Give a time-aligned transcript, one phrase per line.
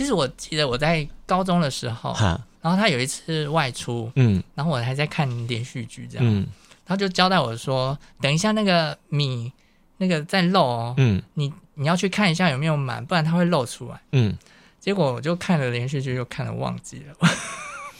[0.00, 6.46] 其实我记得我在高中的时候，哈然后他有一次外出，嗯然后我还在看连续剧，这样，嗯
[6.86, 9.52] 他就交代我说，等一下那个米
[9.98, 14.00] 那个在漏哦，嗯你你要去看一下有没有满，不然它会漏出来。
[14.12, 14.34] 嗯，
[14.78, 17.28] 结果我就看了连续剧，又看了忘记了。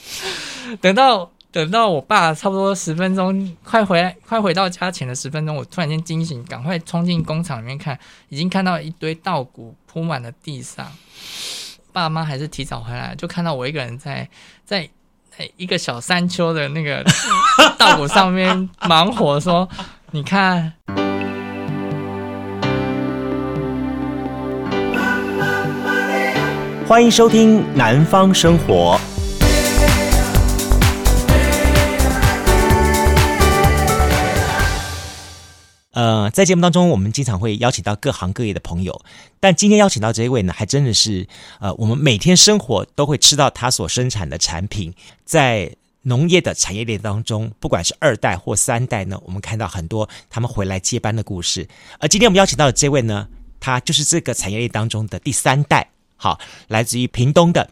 [0.80, 7.98] 等到等到我爸差不多十分钟快回来，快回到家前的十分钟，我突然间惊醒，赶快冲进工厂里面看，
[8.30, 10.90] 已经看到一堆稻谷铺满了地上。
[11.92, 14.28] 爸妈还是提早回来，就看到我一个人在
[14.64, 14.88] 在
[15.36, 17.04] 在一个小山丘的那个
[17.78, 19.68] 稻谷上面忙活，说
[20.12, 20.72] ：“你看。”
[26.86, 28.98] 欢迎收听《南方生活》。
[35.92, 39.02] 呃，在节目当中，我们经常会邀请到各行各业的朋友，
[39.40, 41.26] 但今天邀请到这一位呢，还真的是
[41.58, 51.68] 呃，我们每天生活都会吃到他所生产的产品，在农业的产业链当中，不管是二代或三代呢，我们看到很多他们回来接班的故事。
[51.98, 53.26] 而今天我们邀请到的这位呢，
[53.58, 57.68] 他就是这个产业链当中的第三代，好，来自于屏东的。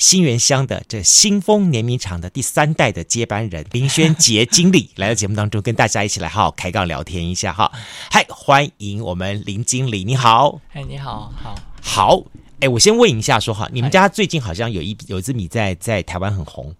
[0.00, 7.70] 新源乡的这新丰碾米厂的第三代的接班人林轩杰经理来到节目当中，跟大家一起来好好开杠聊天一下哈。
[8.10, 10.58] 嗨，欢迎我们林经理，你好。
[10.70, 12.22] 嗨，你好，好，好。
[12.60, 16.74] 哎，我先问一下说，哈，你们家最近好像有一有一支米在在台湾很红，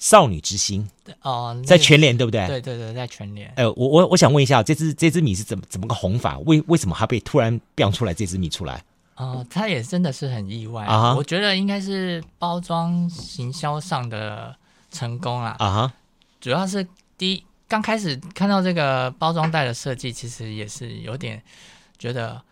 [0.00, 0.88] 少女之心
[1.22, 2.48] 哦，那个、在全联对不对？
[2.48, 3.48] 对对对，在全联。
[3.54, 6.36] 呃，我我我想问一下，这支这支米是怎么怎么个红法？
[6.40, 8.82] 为为什么它被突然变出来这支米出来？
[9.16, 11.14] 哦，他也真的是很意外啊！
[11.14, 14.54] 我觉得应该是包装行销上的
[14.90, 15.56] 成功啊！
[15.58, 15.92] 啊哈，
[16.38, 16.86] 主要是
[17.16, 21.42] 第一刚开始看到这个包装袋的设计，其实也是有点
[21.98, 22.42] 觉得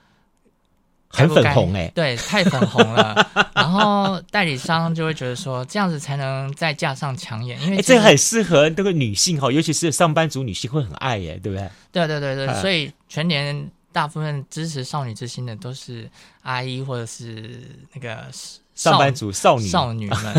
[1.09, 3.15] 很粉红哎、欸，对，太粉红了。
[3.55, 11.71] 然后代理商就会觉得说，这样子才能在架上抢眼，因为这很适合那个女性哈，尤其是上班族女性会很爱耶，对不对？
[11.93, 13.71] 对对对对，所以全年。
[13.95, 16.11] 大部分支持少女之心的都是
[16.43, 17.63] 阿姨或者是
[17.93, 18.27] 那个
[18.75, 20.19] 上班族少女少女们，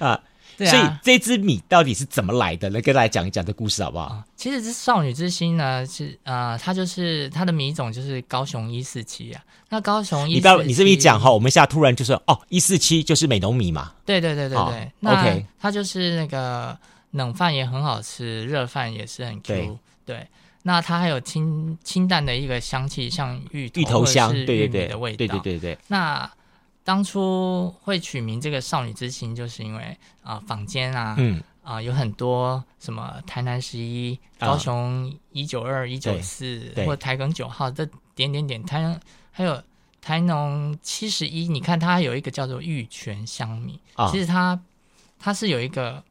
[0.00, 0.18] 啊，
[0.56, 2.70] 对啊，所以这支米到底是怎么来的？
[2.70, 4.24] 来跟大家讲一讲这故事好不好？
[4.36, 9.44] 其实这少女之心呢，是呃，它就是它的米种就是高雄一四七啊。
[9.68, 13.92] 那高雄一你不要你这么一讲哈，我们现在突然就说哦，一四七就是美浓米嘛。
[14.06, 16.74] 对对对对对，哦，OK，它就是那个
[17.10, 19.78] 冷饭也很好吃，热饭也是很 Q，对。
[20.06, 20.26] 对
[20.68, 25.38] 那它还有清清淡的一个香气，像芋头，芋头香，是玉米的味道。
[25.38, 25.78] 对对对。
[25.86, 26.28] 那
[26.82, 39.00] 当初会取名这个少女之心，就是因为啊，坊间啊，嗯啊，有很多什么台南十一、高雄一九二、一九四，或台梗九号这点点点，台
[39.30, 39.62] 还有
[40.00, 41.46] 台农七十一。
[41.46, 44.60] 你看它有一个叫做玉泉香米，啊、其实它
[45.16, 46.02] 它是有一个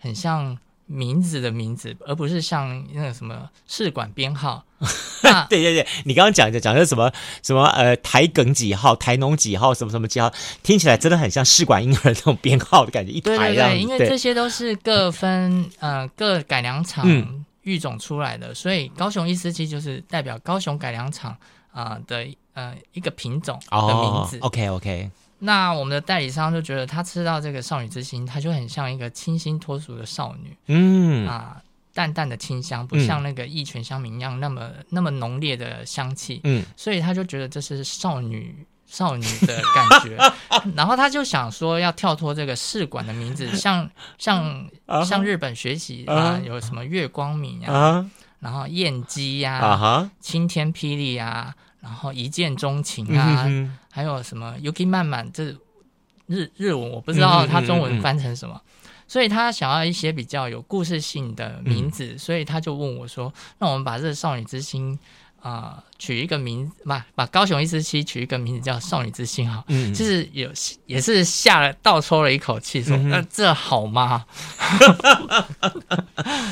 [0.00, 0.58] 很像。
[0.92, 4.64] 名字的名字，而不是像那个什么试管编号。
[5.48, 7.12] 对对对，你刚刚讲的讲的什么
[7.42, 13.12] 什么呃台梗几号、台农几号什么什么几号，听起来真的很像试管婴儿那种编号的感觉。
[13.12, 17.06] 一台对对对，因为这些都是各分呃各改良厂
[17.62, 21.30] 育种出来的，嗯、所以高雄一四七就是代表高雄改良厂
[21.70, 24.38] 啊、呃、的呃一个品种的名字。
[24.38, 25.10] 哦、OK OK。
[25.40, 31.26] 那我们的代理商就觉得他吃到这个少女之心，他就很像一个清新脱俗的少女，嗯。
[31.26, 31.56] 啊，
[31.92, 40.16] 淡淡的清香，不像那个一泉香米一样那么、嗯、那么浓烈的香气，嗯，所以他就觉得这是少女 少女的感觉，
[40.76, 44.68] 然后他就想说要跳脱这个试管的名字， 像像
[45.04, 51.54] 像日本学习啊，有什么月光米啊，啊然后燕姬呀，啊，晴天霹雳呀。
[51.80, 53.78] 然后一见钟情啊，嗯、哼哼。
[53.92, 55.44] 还有什么 Yuki 漫漫，这
[56.26, 58.60] 日日文我不知道它中文翻成什么，
[59.08, 64.96] 所以他想要一些比较有故事性的名字，嗯、所以他就问我说：“那我们把这个少女之心
[65.40, 69.64] 啊、呃、取一个名字，把把高雄一之七取一个名字叫少女之心哈。
[69.66, 70.48] 嗯”就是有
[70.86, 74.24] 也是下了倒抽了一口气，说：“那、嗯、这好吗？”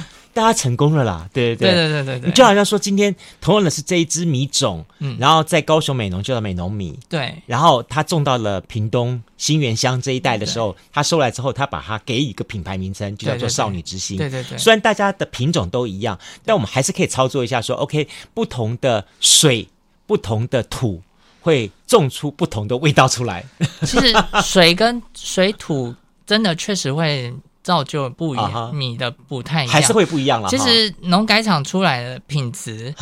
[0.38, 14.56] 大家成功了啦，对对对对对对对，你就好像说今天同样的是这一支米种，嗯，然后在高雄美浓就叫美浓米，对，然后他种到了屏东新源乡这一带的时候，他收来之后，他把它给予一个品牌名称，就叫做少女之心，对对对。
[14.56, 19.68] 虽然大家的品种都一样，但我们还是可以操作一下说，说 OK，不同的水、
[20.06, 21.02] 不同的土
[21.40, 23.44] 会种出不同的味道出来。
[23.82, 24.14] 其实
[24.44, 25.92] 水跟水土
[26.24, 27.34] 真的确实会。
[27.68, 28.72] 造就不一样，uh.
[28.72, 30.48] 米的不太一样，还是会不一样了。
[30.48, 32.94] 其实农改场出来的品质，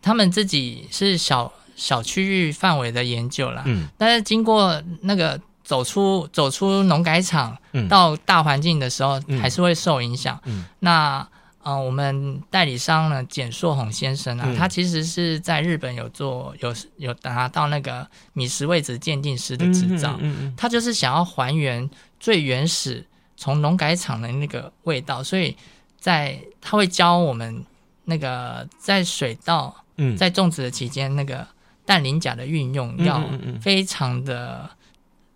[0.00, 3.62] 他们自己是小小区域范围的研究啦。
[3.66, 7.54] 嗯，但是经过那个走出走出农改场，
[7.90, 10.40] 到大环境的时候，嗯、还是会受影响。
[10.44, 11.28] 嗯，那
[11.62, 20.16] 呃，我们代理商呢，简硕宏先生啊，嗯、他其实是在日本有做有有拿到那个米食位置鉴定师的执照。
[20.20, 21.90] 嗯嗯嗯、他就是想要还原
[22.20, 23.04] 最原始
[23.36, 25.56] 从农改场的那个味道，所以
[25.98, 27.64] 在他会教我们
[28.04, 29.74] 那个在水稻。
[29.98, 31.46] 嗯，在种植的期间，那个
[31.86, 33.24] 氮磷钾的运用要
[33.62, 34.68] 非常的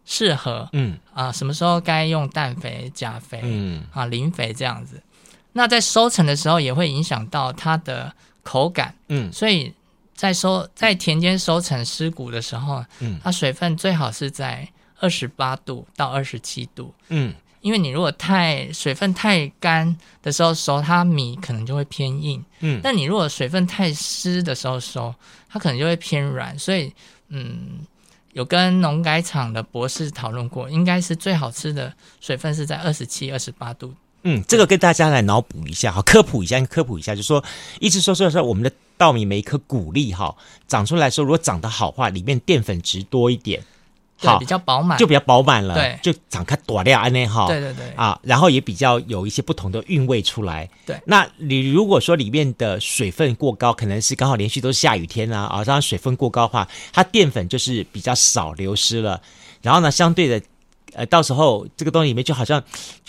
[0.05, 0.69] 适合。
[0.75, 3.41] 嗯啊，什么时候该用氮肥、钾肥？
[3.43, 5.03] 嗯啊，磷肥这样子。
[5.55, 8.95] 那在收成的时候，也会影响到它的口感。
[9.09, 9.73] 嗯，所以
[10.15, 14.69] 在收在田间收成湿谷的时候，嗯，它水分最好是在
[14.99, 16.95] 二十八度到二十七度。
[17.09, 17.33] 嗯。
[17.61, 22.43] 因为你如果太水分太干的时候收，它米可能就会偏硬。
[22.61, 25.15] 嗯，但你如果水分太湿的时候收，
[25.49, 26.59] 它可能就会偏软。
[26.59, 26.93] 所以，
[27.29, 27.87] 嗯，
[28.33, 33.93] 有跟农改场的博士讨论过，应该是最好吃的水分是在二十七、二十八度。
[34.23, 37.43] 嗯，这个跟大家来脑补一下，好，科普一下，科普一下，就是说，
[37.79, 40.37] 一直说说说我们的稻米每一颗谷粒哈，
[40.67, 43.63] 长出来说，如果长得好话，里面淀粉质多一点。
[44.29, 51.01] 好，比较饱满，就比较饱满了，对，就长开多料安内哈，对对对，啊，然后也比较有一些不同的韵味出来，对。
[51.07, 59.21] 那你如果说里面的水分过高，可能是刚好连续都是下雨天啊，啊，这样水分过高的话，它淀粉就是比较少流失了，
[59.63, 60.43] 然后呢，相对的，
[60.93, 62.63] 呃，到时候这个东西里面就好像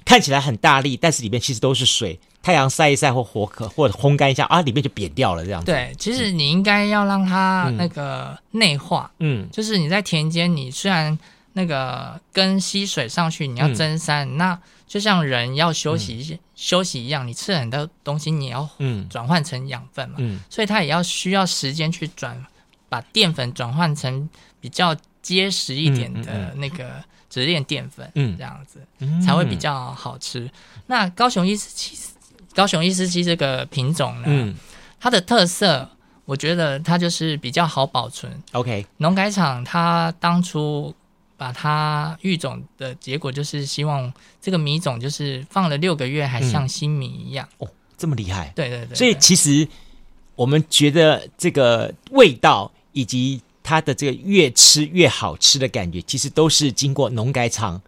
[0.05, 2.19] 看起来很大力，但是里面其实都是水。
[2.41, 5.67] 太阳晒一晒或火可或者烘干一下啊，里面就扁掉了这样子。
[5.67, 9.11] 对，其实你应该要让它那个内化。
[9.19, 11.17] 嗯，就是你在田间，你虽然
[11.53, 20.15] 那个跟吸水上去，你要增山，嗯、那就像人要休息、嗯、休息一样，你吃很多东西，你要嗯转换成养分嘛。
[20.17, 22.43] 嗯，所以它也要需要时间去转，
[22.89, 24.27] 把淀粉转换成
[24.59, 28.11] 比较结实一点的那个直链淀粉。
[28.15, 30.49] 嗯，这样子、嗯、才会比较好吃。
[30.87, 31.95] 那高雄一四七。
[32.53, 34.55] 高雄一四七这个品种呢，嗯，
[34.99, 35.89] 它的特色，
[36.25, 38.31] 我觉得它就是比较好保存。
[38.51, 40.93] OK，农改场它当初
[41.37, 44.11] 把它育种的结果，就是希望
[44.41, 47.47] 这个米种就是放了六个月还像新米一样。
[47.59, 48.51] 嗯、哦，这么厉害？
[48.55, 48.95] 对对对，对。
[48.95, 49.67] 所以其实
[50.35, 57.81] 我们觉得这个味道以及它的这个越吃越好吃的感觉，其实都是经过农改场。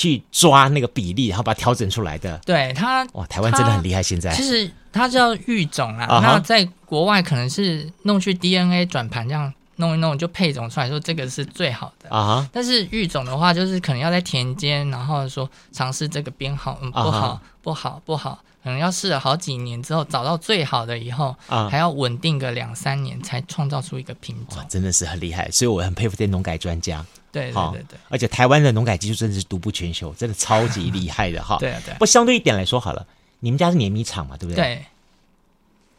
[0.00, 2.38] 去抓那个比例，然后把它调整出来的。
[2.46, 4.02] 对它，哇，台湾真的很厉害。
[4.02, 6.42] 现在其实它叫育种啦，那、uh huh.
[6.42, 12.40] 在国外可能是弄去 DNA 转盘这样弄一弄就配种出来，说这个是最好的啊。
[12.40, 12.48] Uh huh.
[12.50, 17.38] 但是育种的话，就是可能要在田间，然后说尝试这个编号，嗯，不好，uh huh.
[17.60, 21.68] 不好，不好，可能要试了好几年之后找到最好的以后，uh huh.
[21.68, 24.64] 还要稳定个两三年才创造出一个品种。
[24.66, 27.04] 真的是很厉害，所以我很佩服这些农改专家。
[27.32, 31.56] 对对对对，而且台湾的农改技术真的是独步全球，真的超级厉害的哈。
[31.60, 31.94] 对啊对。
[31.94, 33.06] 不，相对一点来说好了，
[33.40, 34.56] 你们家是碾米厂嘛，对不对？
[34.64, 34.86] 对。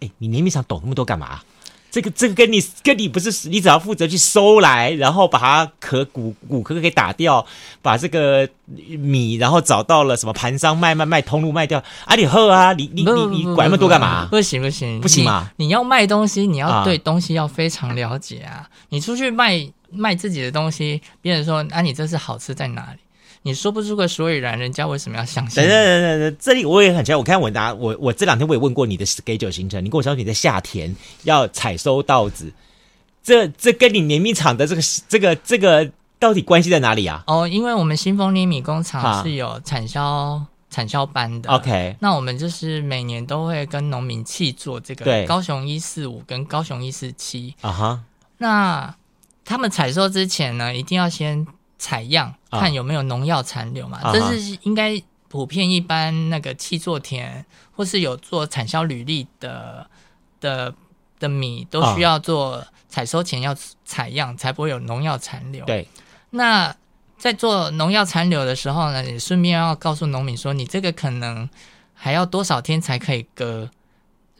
[0.02, 1.42] 哎，你碾米厂懂那么多干嘛？
[1.92, 7.46] 这个这个跟你跟你不是，你只要负责去收来，然后把它壳骨骨壳给打掉，
[7.82, 8.48] 把这个
[8.98, 11.84] 米，然后找到了什么盘商卖卖卖通路卖掉。
[12.06, 14.28] 啊，你喝啊，你你你你管那么多干嘛？
[14.32, 15.52] 不行不行不行嘛！
[15.58, 18.68] 你要卖东西，你要对东西要非常了解啊！
[18.90, 19.70] 你出去卖。
[19.94, 23.00] 卖自己的东西，别人说啊，你这是好吃在哪里？
[23.44, 25.64] 你说不出个所以然，人家为什么要相信？
[25.64, 27.18] 等等等等，这里我也很奇怪。
[27.18, 32.54] 我看我拿我我这两天我也问过你的 schedule 行程，你跟我说你在夏天要采收稻子，
[33.24, 37.24] 这这跟你碾米厂的这个这个这个到底关系在哪里啊？
[37.28, 41.50] 哦，因为我们新丰碾米工厂是有产销、啊、产销班的。
[41.50, 48.00] OK，那我们就是每年都会跟农民去做这个高雄一四五跟高雄一四七啊哈，
[48.38, 48.96] 那。
[49.44, 51.46] 他们采收之前呢，一定要先
[51.82, 53.98] 采样，看有没有农药残留嘛。
[54.04, 59.90] 啊、这是应该普遍一般那个气作田或是有做产销履历的
[60.40, 60.72] 的
[61.20, 65.66] 的米，都需要做采收前要采样，才不会有农药残留。
[65.66, 65.88] 对。
[66.30, 66.76] 那
[67.18, 71.50] 在做农药残留的时候呢，也顺便要告诉农民说，你这个可能
[71.96, 73.72] 还要多少天才可以割。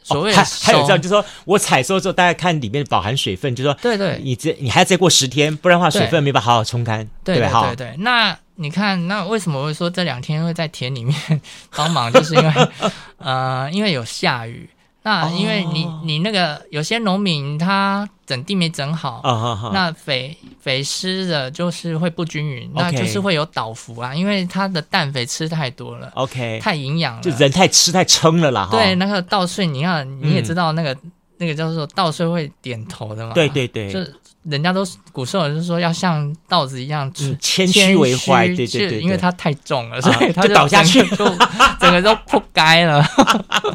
[0.02, 7.94] 所谓、哦、还有这样，就是说我采收之后，大家看里面饱含水分，就是说，对对，你这你还要再过十天，不然的话水分没办法好好冲干，对对对对。
[7.98, 11.16] 那你看，那为什么会说这两天会在田里面
[11.74, 12.12] 帮忙？
[12.12, 12.68] 就是因为
[13.18, 14.68] 呃，因为有下雨。
[15.04, 28.68] 那因为你、哦、你那个有些农民他整地没整好，哦哦哦、那肥肥施的就是会不均匀，那就是会有倒伏啊，因为它的氮肥吃太多了，OK，太营养了，就人太吃太撑了啦。
[28.70, 34.00] 对，那个稻穗，你看你也知道那个、嗯、那个叫做稻穗会点头的嘛，对对对，就
[34.44, 41.24] 人家都古时候人就说要像稻子一样，谦虚为怀，对对对，因为它太重了，所以它就倒下去，就
[41.80, 43.02] 整个都扑街了。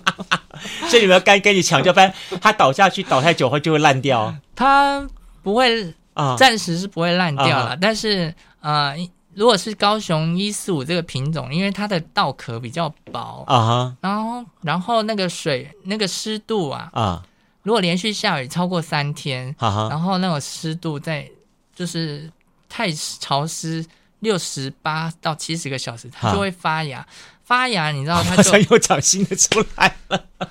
[0.89, 4.35] 所以你们要跟跟你抢救，不然它倒下去倒太久后就会烂掉。
[4.55, 5.07] 它
[5.41, 8.95] 不会啊，暂时是不会烂掉了，但是呃。
[9.37, 13.95] 如果是高雄一四五这个品种，因为它的稻壳比较薄啊，uh.
[14.01, 17.27] 然后然后那个水那个湿度啊啊，uh.
[17.67, 19.89] 如果连续下雨超过三天，uh.
[19.89, 21.29] 然后那个湿度在
[21.75, 22.31] 就是
[22.69, 23.85] 太潮湿，
[24.21, 27.01] 六十八到七十个小时，它就会发芽。
[27.01, 27.05] Uh.
[27.43, 30.23] 发芽，你知道它就又长新的出来了，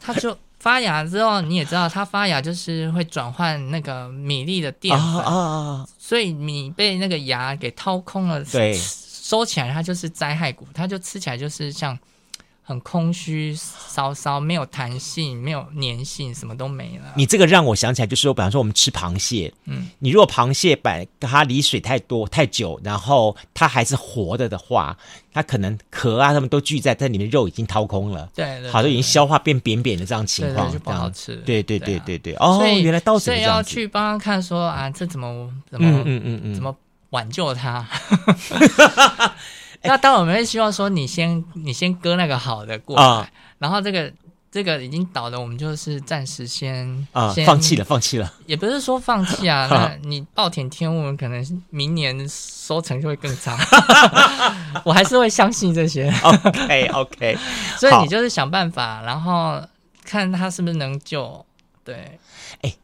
[0.00, 0.34] 它就。
[0.58, 11.98] 发芽之后，你也知道，它发芽就是会转换那个米粒的淀粉，啊啊啊、所以米被那个芽给掏空了，对，收起来它就是灾害谷，它就吃起来就是像。
[12.66, 17.12] 很空虚，稍稍没有弹性，没有粘性，什么都没了。
[17.14, 24.96] 你这个让我想起来，就是说，比方说我们吃螃蟹，嗯，你如果螃蟹摆它离水太多太久，然后它还是活的的话，
[25.30, 31.36] 它可能壳啊，它们都聚在在里面，肉已经掏空了，对，对，好的已经消化变扁扁的这样情况，对对就不好吃。
[31.44, 36.74] 对对对对对，哦，所以原来稻子这样子，所以要去帮他看说啊，这怎么怎么嗯嗯嗯嗯怎么
[37.10, 37.86] 挽救它。
[39.88, 44.10] 那当然我们会希望说，你先你先割那个好的过来，啊、然后这个
[44.50, 49.66] 这个已经倒的，我们就是暂时先啊先放弃了，放弃了，也不是说放弃啊。
[49.70, 53.58] 那你暴殄天物，可能明年收成就会更差。
[54.84, 56.08] 我还是会相信这些。
[56.22, 57.38] OK OK，
[57.78, 59.60] 所以你就是想办法，然后
[60.04, 61.44] 看他是不是能救。
[61.84, 62.18] 对，
[62.62, 62.74] 哎，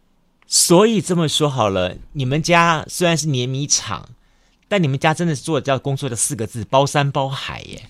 [0.47, 4.07] 所以这么说好了，你们家虽然是碾米厂。
[4.71, 7.83] 但你们家真的是做的叫工作的四个字，包山包海耶！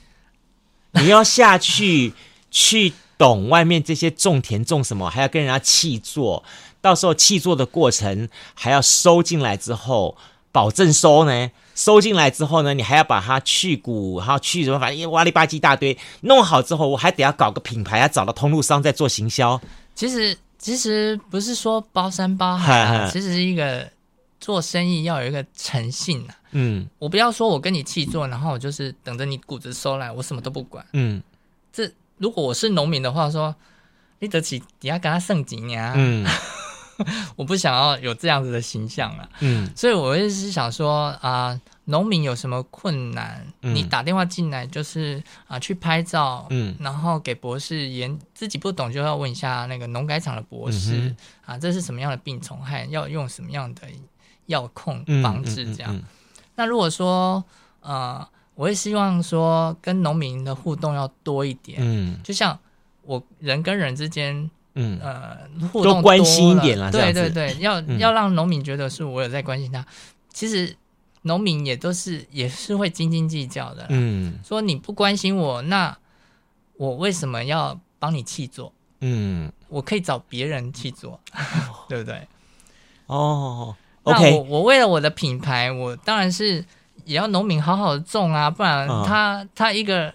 [0.92, 2.14] 你要下去
[2.50, 6.42] 去懂外面这些种田种什么，还要跟人家契作，
[6.80, 10.16] 到时候契作的过程还要收进来之后，
[10.50, 19.60] 保证收呢，收进来之后呢，你还要把它去骨，然后去什么，反正哇里吧唧一大堆，弄好之后，我还得要搞个品牌，要找到通路商再做行销。
[19.94, 23.87] 其实其实不是说包山包海啊，其实是一个。
[24.40, 31.23] 做生意要有一个诚信呐，嗯，我不要说我跟你气做，然后我就是等着你谷子收来，我什么都不管，嗯，
[31.70, 33.54] 这如果我是农民的话，说
[34.20, 36.26] 你得起底下跟他剩几年啊，嗯，
[37.37, 53.82] 我不想要有这样子的形象啊，嗯，所以我也是想说啊，农民有什么困难，嗯、你打电话进来就是啊去拍照，嗯，然后给博士研，自己不懂就要问一下那个农改场的博士，嗯、啊，这是什么样的病虫害，要用什么样的。
[54.50, 56.02] 药控防治这样，嗯嗯嗯。
[56.02, 56.04] 嗯、
[56.57, 57.42] 那如果说
[57.80, 62.59] 呃，我会希望说跟农民的互动要多一点，嗯，就像
[63.02, 64.99] 我人跟人之间，嗯。
[65.00, 65.38] 呃，
[65.73, 69.87] 互动多关心一点啦，对对对，要、嗯、要让农民觉得是我有在关心他。
[70.33, 70.76] 其实
[71.23, 75.97] 农民也都是也是会斤斤计较的，嗯，说你不关心我，那
[76.76, 78.73] 我为什么要帮你去做？
[79.00, 81.19] 嗯，我可以找别人去做，
[81.88, 82.28] 对不对？
[83.07, 83.75] 哦。
[84.02, 86.64] 那我我为了我的品牌，我当然是
[87.04, 90.12] 也要农民好好的种啊，不然他、uh, 他一个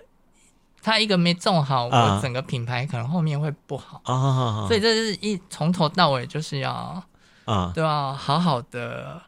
[0.81, 4.01] 他一个没种好，我整个品牌可能后面会不好。
[4.03, 4.13] 啊。
[4.13, 7.03] Uh, uh, uh, 所以这是一从头到尾就是要
[7.45, 9.21] 啊，都要好好的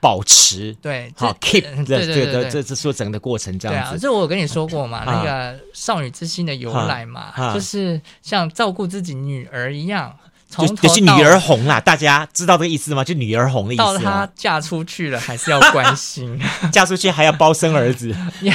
[0.00, 0.74] 保持。
[0.82, 3.92] 对，好 keep 对对对，这是说整个过程这样子。
[3.92, 10.16] 对啊，这我跟你说过嘛，uh, 那个少女之心的由来嘛，uh, uh, 就是像照顾自己女儿一样。
[10.48, 13.04] 就就是女儿红啦，大家知道这个意思吗？
[13.04, 13.82] 就女儿红的意思。
[13.82, 16.40] 到她嫁出去了，还是要关心。
[16.72, 18.52] 嫁出去还要包生儿子， 也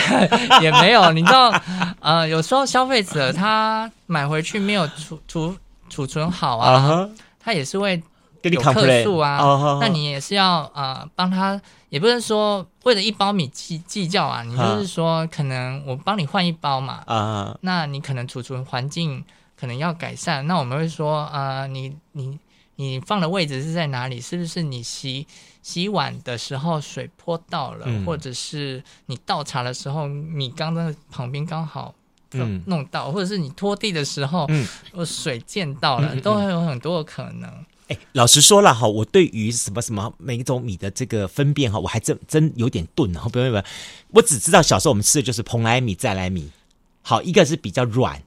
[0.60, 1.12] 也没有。
[1.12, 1.54] 你知道，
[2.02, 5.56] 呃，有时候消费者他买回去没有储储
[5.88, 7.10] 储存好啊，uh huh.
[7.40, 8.02] 他也是会
[8.42, 9.40] 有客诉啊。
[9.40, 9.80] Uh huh.
[9.80, 14.42] 那你也是要呃帮他，也不是说为了一包米计计较啊。
[14.42, 17.04] 你就是说，可能我帮你换一包嘛。
[17.06, 17.58] 啊、uh，huh.
[17.62, 19.24] 那你可能储存环境。
[19.56, 22.38] 可能要改善，那我们会说啊、呃，你你
[22.76, 24.20] 你放的位置是在哪里？
[24.20, 25.26] 是不是你洗
[25.62, 31.94] 洗碗的时候水泼到了，嗯、或者是你倒茶的时候米缸的旁边刚好
[32.66, 34.68] 弄到，嗯、或者是你拖地的时候，嗯，
[35.06, 37.50] 水溅到了，嗯、都会有很多的可能。
[37.90, 43.64] 哎、欸，老实说了哈，我对于什么什么每一种米的这个分辨哈，我还真真有点钝哈，不用不用，
[44.12, 46.50] 我只知道小时候我们吃的就是蓬莱米、再来米，
[47.02, 48.22] 好，一个是比较软。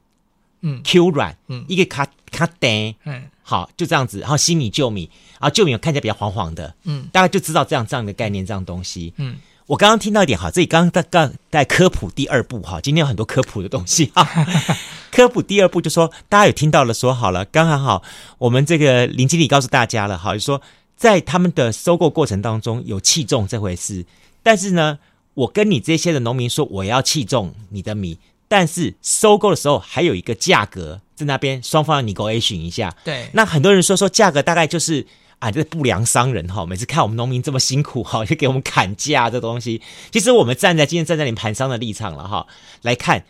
[0.66, 5.08] 嗯，Q 软，嗯，一个卡卡呆，嗯，好，就这样子，然后新米旧米，
[5.38, 14.28] 然后旧米看起来比较黄黄的，嗯，大概就知道这样这样的概念，这样东西，嗯，我刚刚听到一点哈，这里刚刚在刚在科普第二步哈，今天有很多科普的东西哈，
[15.12, 18.02] 科普第二步就说大家有听到了，说好了，刚刚好，
[18.38, 20.60] 我们这个林经理告诉大家了哈，就说
[20.96, 24.04] 在他们的收购过程当中有器重这回事，
[24.42, 24.98] 但是呢，
[25.34, 28.18] 我跟你这些的农民说我要器重你的米，
[28.48, 32.94] 但是收购的时候还有一个价格在那边，双方要 negotiate 一下。
[33.04, 35.06] 对，那很多人说说价格大概就是
[35.38, 39.82] 啊，这不良商人哈，每次看我们农民这么辛苦哈，就给我们砍价这东西。
[40.10, 42.46] 其实我们站在今天站在你们盘商的立场了哈，
[42.82, 43.24] 来看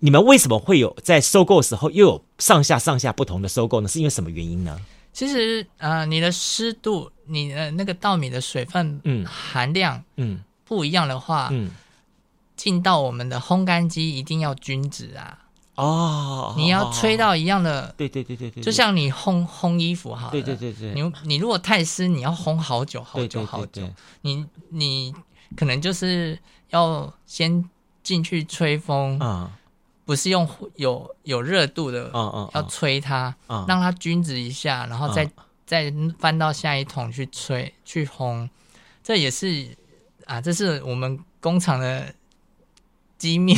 [0.00, 3.88] 你们为什么会有在收购的时候又有上下上下不同的收购呢？
[3.88, 4.80] 是因为什么原因呢？
[5.12, 11.70] 其实，呃，你的湿度，你的那个稻米的水分含量，嗯，不一样的话，嗯，
[12.58, 15.38] 进到我们的烘干机一定要均值啊。
[15.76, 23.88] 哦，你要吹到一样的，对对对对对，就像你烘烘衣服哈，对对对对，你你如果太湿，你要烘好久好久好久，
[24.22, 25.14] 你你
[25.56, 26.36] 可能就是
[26.70, 27.64] 要先
[28.02, 29.52] 进去吹风啊。
[30.04, 35.32] 不是用有有热度的，嗯嗯，要吹它，嗯，让它均值一下，然后再、嗯、
[35.64, 38.48] 再翻到下一桶去吹去烘，
[39.04, 39.76] 这也是
[40.24, 42.12] 啊，这是我们工厂的。
[43.18, 43.56] 机密，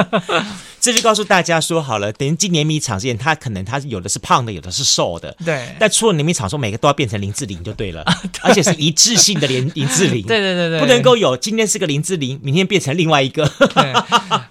[0.78, 5.74] 这就告诉大家说好了，等于今年米厂之前，它可能它有的是胖的，有的是瘦的，对。
[5.78, 13.50] 但出了碾米厂说，每个都要变成林志玲就对了，啊、对，而且是一致性的林林志玲，对对对对，不能够有今天是个林志玲，明天变成另外一个。
[13.74, 13.92] 对。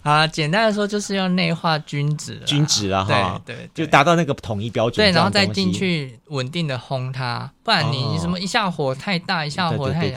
[0.02, 10.16] 啊，简单的说就是要内化均质，均质了哈，对对，就达到那个统一标准，对，然后再进去稳定的烘它，不然你什么一下火太大，一下火太小。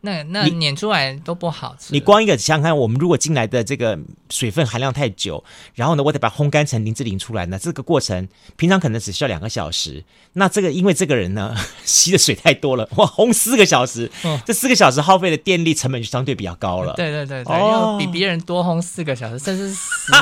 [0.00, 1.92] 那那碾出来都不好吃。
[1.92, 3.98] 你光一个想想看，我们如果进来的这个
[4.30, 5.42] 水分含量太久，
[5.74, 10.04] 然后呢，我得把它烘干成林志玲出来呢，这个过程平常可能只需要两个小时。
[10.34, 11.52] 那这个因为这个人呢
[11.84, 16.94] 吸的水太多了，哇，烘四个小时，哦、这四个小时耗费的电力成本就相对比较高了。
[16.94, 20.12] 对对对对，要比别人多烘四个小时，甚至十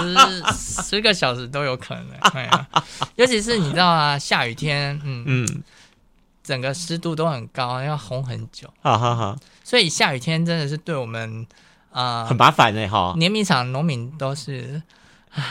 [0.89, 2.07] 十个小时都有可能。
[2.33, 2.67] 对啊，
[3.17, 5.63] 尤其是你知道啊，下雨天，嗯嗯。
[6.43, 8.69] 整个湿度都很高，要烘很久。
[8.81, 11.45] 好好好，所以下雨天真的是对我们
[11.91, 13.15] 啊、呃、很麻烦的哈。
[13.17, 14.81] 碾米厂农民都是
[15.35, 15.43] 啊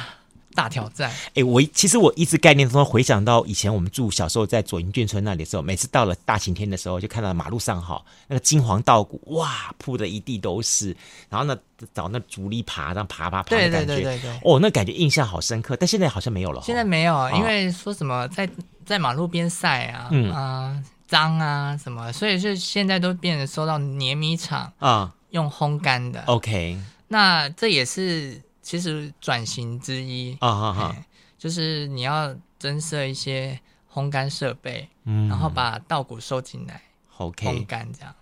[0.54, 1.12] 大挑战。
[1.34, 10.96] 哎，我其实我一直概念中回想到以前我们住小时候在左营眷村那里的时候，每次到了大晴天的时候，就看到马路上哈那个金黄稻谷哇铺的一地都是，
[11.30, 11.58] 然后呢
[11.94, 15.76] 找那竹篱爬，这样爬爬爬的感觉，对对对对对哦，那感觉印象好深刻。
[15.76, 18.50] 但现在好像没有了，现在没有，因为说什么在。
[18.86, 20.84] 在马路边晒啊，嗯啊，
[21.16, 26.22] 脏啊什么，所以是现在都变成收到碾米厂啊，用烘干的。
[26.26, 30.96] OK，那这也是其实转型之一啊哈哈，
[31.38, 33.58] 就是你要增设一些
[33.90, 36.82] 烘干设备，嗯，然后把稻谷收进来
[37.16, 38.14] ，OK，烘干这样。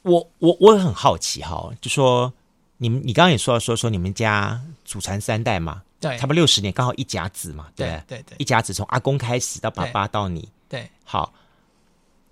[0.00, 2.32] 我我我也很好奇哈，就说
[2.78, 5.82] 你们你刚刚也说了说说你们家祖传三代嘛。
[6.00, 7.68] 对，差不多六十年，刚好一甲子嘛。
[7.76, 10.48] 对对对，对，一甲子从阿公开始到爸爸到你。
[10.66, 11.30] 对，对好。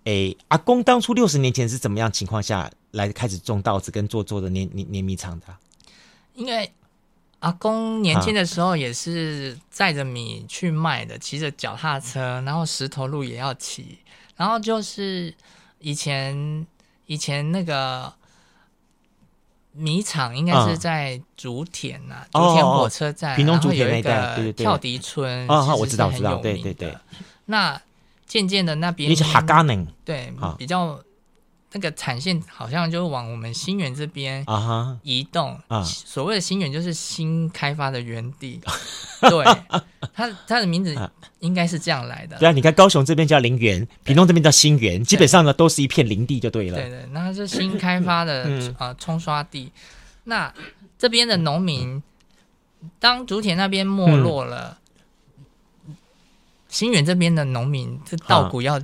[0.08, 5.46] 诶，阿公当初六十年前是怎么样情况下来开始种稻子跟做做的碾碾碾米厂的？
[6.34, 6.72] 因为
[7.40, 13.98] 阿公年轻的时候也是载着米去卖的，骑着脚踏车，然后石头路也要骑，
[14.34, 15.34] 然后就是
[15.80, 16.66] 以前
[17.04, 18.12] 以前那个。
[19.72, 26.96] 米厂应该是在竹田呐，竹田火车站，屏东竹田那个跳迪村啊，我知道，我知道，对对对。
[27.44, 27.80] 那
[28.28, 31.00] 渐渐的那边，你是哈嘎宁，对，比较
[31.72, 35.58] 那个产线好像就往我们新源这边啊移动。
[35.68, 35.82] 啊。
[35.82, 38.60] 所谓的新源就是新开发的园地，
[39.20, 39.44] 对，
[40.14, 40.94] 它它的名字
[41.40, 42.36] 应该是这样来的。
[42.38, 46.78] 对啊，你看高雄这边叫林园，屏东这边叫新园，基本上呢都是一片林地就对了。
[46.78, 49.72] 对对，那它是新开发的呃冲刷地。
[50.24, 50.52] 那
[50.98, 52.02] 这边的农民，
[52.98, 54.78] 当竹田那边没落了，
[56.78, 58.80] 新源这边的农民，这稻谷要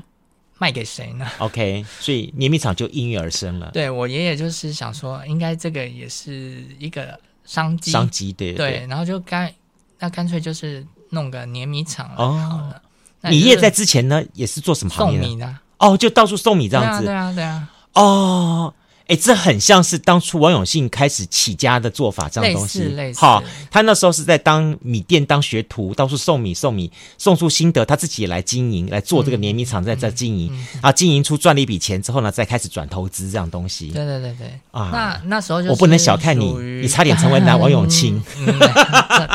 [0.59, 3.71] 卖给谁呢？OK，所以碾米厂就应运而生了。
[3.73, 9.53] 对，我爷爷就是想说，应该这个也是一个商机，商机对对，然后就干
[9.99, 10.85] 那干脆就是。
[11.11, 12.11] 弄个碾米厂。
[12.17, 12.75] 哦，
[13.23, 15.21] 你爷爷在之前呢，也是做什么行业？
[15.21, 15.57] 送米的。
[15.79, 17.05] 哦，就到处送米这样子。
[17.05, 18.75] 对啊，对啊，哦，
[19.07, 22.85] 哎，这很像是当初王永庆开始起家的做法，这样东西。
[22.85, 23.21] 类似，类似。
[23.21, 33.89] 好，他那时候是在当米店当学徒，到处送米送米，送出心得，他自己也来经营，来做这个碾米厂，在这经营，啊，经营出赚了一笔钱之后呢，再开始转投资这样东西。
[33.89, 34.49] 对对对对。
[34.71, 38.23] 啊，那那时候就我不能小看你，你差点成为男 王永庆，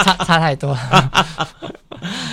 [0.04, 0.80] 差差太多了。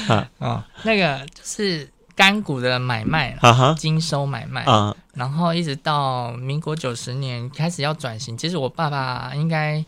[0.08, 4.64] 啊哦，那个就是干股的买卖了，经收买卖，
[5.12, 8.36] 然后一直到民国九十年开始要转型。
[8.36, 9.84] 其实我爸爸应该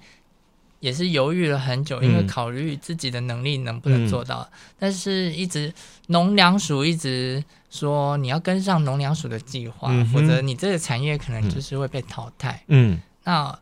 [0.81, 5.73] 也是犹豫了很久，因为考虑自己的能力能不能做到，嗯、但是一直
[6.09, 12.62] 农粮署一直说你要跟上农粮署的计划，嗯、否则你这个产业可能就是会被淘汰。
[12.67, 13.59] 嗯，那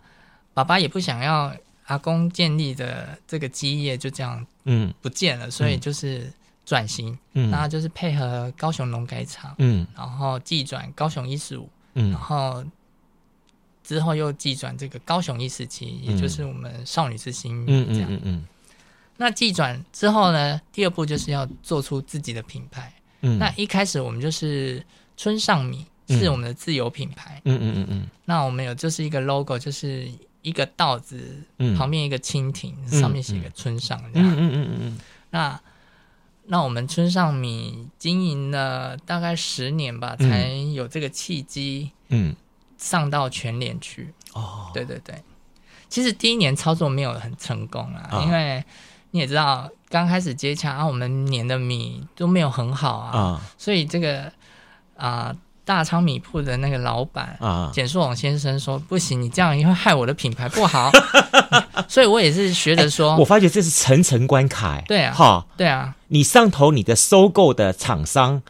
[0.53, 1.53] 爸爸也不想要
[1.87, 4.93] 阿公建立的这个基业就这样嗯。
[5.01, 6.33] 不见了，嗯、所以就是
[6.67, 12.63] 转型，嗯，那就是配合高雄农改场，嗯，然后寄转高雄一十五，嗯，然后。
[13.89, 17.85] 之后又寄转这个高雄一十七，也就是我们少女之心这样。
[17.85, 18.47] 嗯嗯嗯嗯。
[19.17, 20.61] 那寄转之后呢？
[20.73, 22.93] 第二步就是要做出自己的品牌。
[23.21, 23.39] 嗯。
[23.39, 24.85] 那一开始我们就是
[25.17, 27.41] 村上米是我们的自有品牌。
[27.45, 28.07] 嗯嗯嗯嗯。
[28.25, 30.11] 那我们有就是一个 logo，就是
[30.43, 31.41] 一个稻子
[31.79, 34.29] 旁边一个蜻蜓，上面写个村上这样。
[34.29, 34.99] 嗯嗯嗯嗯。
[35.31, 35.61] 那
[36.47, 41.93] 那我们村上米经营了大概十年吧，才有这个契机。
[42.09, 42.35] 嗯。
[42.79, 44.13] 上到全联去。
[44.35, 45.15] 哦，对对对，
[45.89, 48.63] 其实第一年操作没有很成功啊，哦、因为
[49.13, 54.25] 你也知道，刚开始接洽啊，我们碾的米都没有很好啊，哦、所以这个
[54.95, 57.71] 啊、呃、大昌米铺的那个老板啊。
[57.75, 60.91] 简树王先生说，不行，你这样也会害我的品牌不好，
[61.87, 68.41] 所以我也是学着说，我发觉这是层层关卡，对啊，哈、哦，对啊，你上头你的收购的厂商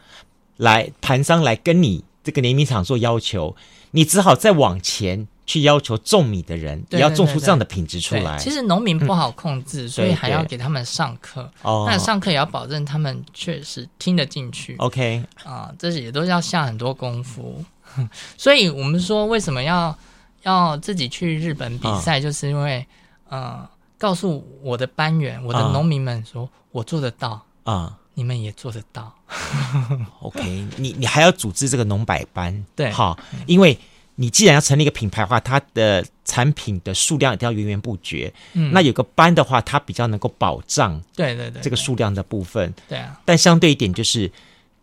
[0.57, 3.55] 来盘商来跟你这个联名厂做要求。
[3.91, 8.37] 你只好再往前去要求种米的人，也要种出这样的品质出来。
[8.37, 11.49] 其实农民不好控制，嗯、所以还要给他们上课。
[11.63, 14.75] 哦，那上课也要保证他们确实听得进去。
[14.77, 17.63] OK，啊，这些也都要下很多功夫。
[18.37, 19.97] 所以我们说，为什么要
[20.43, 22.85] 要自己去日本比赛，哦、就是因为，
[23.29, 27.73] 呃，告诉我的班员、我的农民们说，哦、我做得到啊。
[27.73, 29.13] 哦你们也做得到，
[30.21, 30.65] OK？
[30.77, 33.77] 你你还要组织这个农百班，对，好，因为
[34.19, 38.33] 你既然要成立一个品牌的话，它的产品的数量一定要源源不绝。
[38.53, 43.21] 嗯，那有个班的话，它比较能够保障，对对对，这个数量的部分，对啊。
[43.23, 44.31] 但相对一点就是，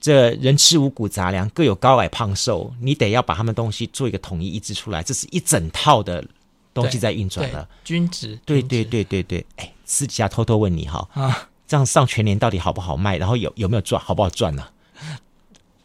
[0.00, 6.24] 这人吃五谷杂粮，各有高矮胖瘦，你得要把他们东西做一个统一一致出来，这是一整套的
[6.72, 7.68] 东西在运转了。
[7.82, 9.44] 均值，对对对对对。
[9.56, 11.48] 哎，私底下偷偷问你哈啊。
[11.66, 13.16] 这样上全年到底好不好卖？
[13.16, 14.00] 然后有有没有赚？
[14.00, 14.64] 好不好赚呢？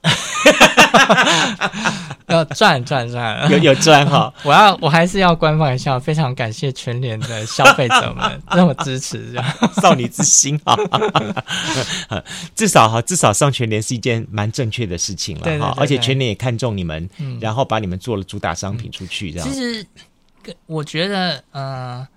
[2.34, 4.34] 要赚赚赚，有有赚哈！
[4.44, 9.36] 我要我还是要官方一下，非常感谢全联的消费者们 那么支持，
[9.82, 10.78] 少女之心哈。
[12.56, 15.74] 至少哈，至少上全联是一件蛮正确的事情了哈。
[15.78, 17.10] 而且全联也看中你们，
[17.42, 19.48] 然后把你们做了主打商品出去，这样。
[19.48, 19.86] 其实，
[20.66, 22.08] 我觉得，嗯。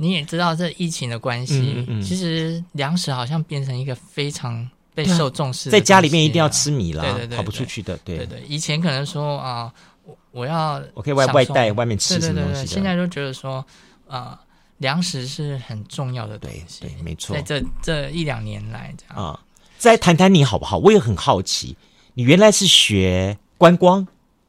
[0.00, 5.72] 你也知道这疫情的关系，其实粮食好像变成一个非常备受重视、啊。
[5.72, 7.96] 在家里面一定要吃米了，对对对，跑不出去的。
[8.04, 9.72] 对对对，以前可能说啊，
[10.04, 13.64] 我我要我可以外外带外面吃什么东西，对对对对，现在就觉得说
[14.08, 14.40] 啊，
[14.78, 16.80] 粮食是很重要的东西。
[16.80, 17.36] 对，对，没错。
[17.36, 19.40] 在这这一两年来，这样啊，
[19.78, 20.78] 再谈谈你好不好？
[20.78, 21.76] 我也很好奇，
[22.14, 24.06] 你原来是学观光。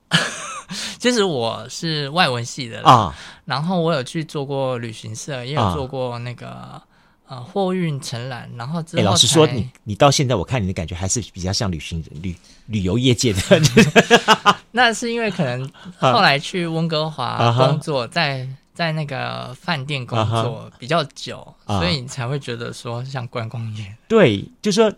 [0.99, 6.81] 其实我是外文系的啊，然后我有去做过旅行社，也有做过那个
[7.29, 13.39] 呃货运承揽，然后之后、欸、老实说，你你到现在我看你的感觉还是比较像旅行旅旅游业界的。
[14.71, 23.95] 那是因为可能 后来去温哥华工作，在在那个饭店工作比较久，所以你才会觉得说像观光业。
[24.07, 24.91] 对，就说，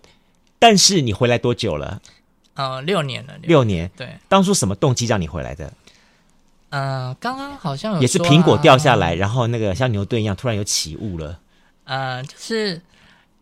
[0.57, 2.01] 但是你回来多久了？
[2.53, 3.91] 呃，六年了，六年。
[3.97, 5.73] 对，当初什么动机让你回来的？
[6.69, 11.37] 呃，刚刚好像有、啊、也是苹果掉下来，然后那个像牛顿一样突然有起雾了。
[11.91, 12.81] 呃，就是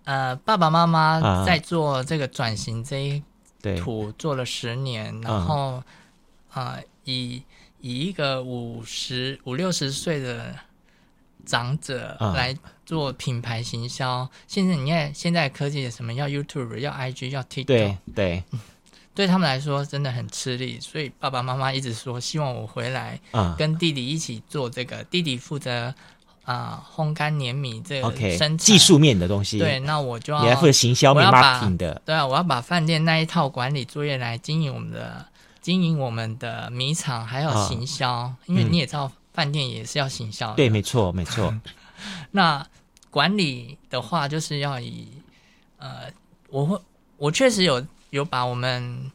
[0.05, 3.23] 呃，爸爸妈妈在做这个转型这一
[3.77, 5.83] 图做了十年，啊、然后
[6.49, 7.43] 啊、呃，以
[7.79, 10.55] 以一个五十五六十岁的
[11.45, 12.57] 长者来
[12.87, 14.09] 做品牌行销。
[14.09, 18.43] 啊、现在你看，现在科技什么要 YouTube，要 IG，要 TikTok，对对。
[19.13, 23.19] 对他们来说真的很吃力，所以爸爸妈妈一直说希望我回来，
[23.57, 24.97] 跟弟弟一起做这个。
[24.97, 25.93] 嗯、弟弟负责
[26.51, 28.11] 啊、呃、烘干碾米这个
[28.57, 29.59] 技术面的东西。
[29.59, 32.01] 对，那我就要负责行销，我要把的。
[32.05, 35.25] 对啊，我要把饭店那一套管理作业来经营我们的
[35.61, 40.55] 经营我们的米厂，还有行销，哦、因为你也知道饭店也是要行销的。
[40.55, 41.53] 对，没错，没错。
[42.31, 42.65] 那
[43.09, 45.07] 管理的话，就是要以
[45.77, 46.11] 呃，
[46.49, 46.79] 我会
[47.17, 47.85] 我确实有。
[48.11, 49.11] 有把我们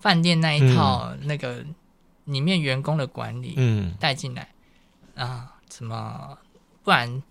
[0.00, 1.62] 饭店那一套那个
[2.24, 4.48] 里面员工的管理嗯带进来
[5.14, 6.38] 啊，什么
[6.82, 7.22] 不然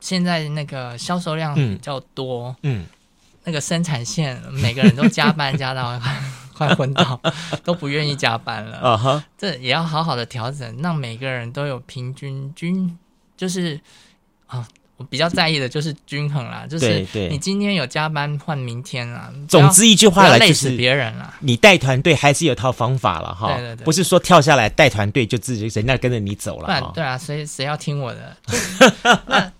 [0.00, 2.86] 现在那个销售量比较多，嗯，
[3.44, 6.00] 那个生产线每个人都加班加到
[6.54, 7.20] 快昏倒，
[7.64, 8.78] 都不愿意加班了。
[8.78, 12.98] 啊哈，这也要好好的调整，让每个人都有平均均
[13.36, 13.80] 就是
[14.46, 14.66] 啊。
[14.98, 19.32] 我比较在意的就是均衡啦，就是你今天有加班换明天啦。
[19.48, 21.32] 总之一句话来，累死别人啦。
[21.38, 26.92] 你带团队还是有套方法了哈，对对对，不是说跳下来带团队就自己人家跟着你走了。
[26.92, 28.36] 对啊，谁谁要听我的？
[29.28, 29.52] 那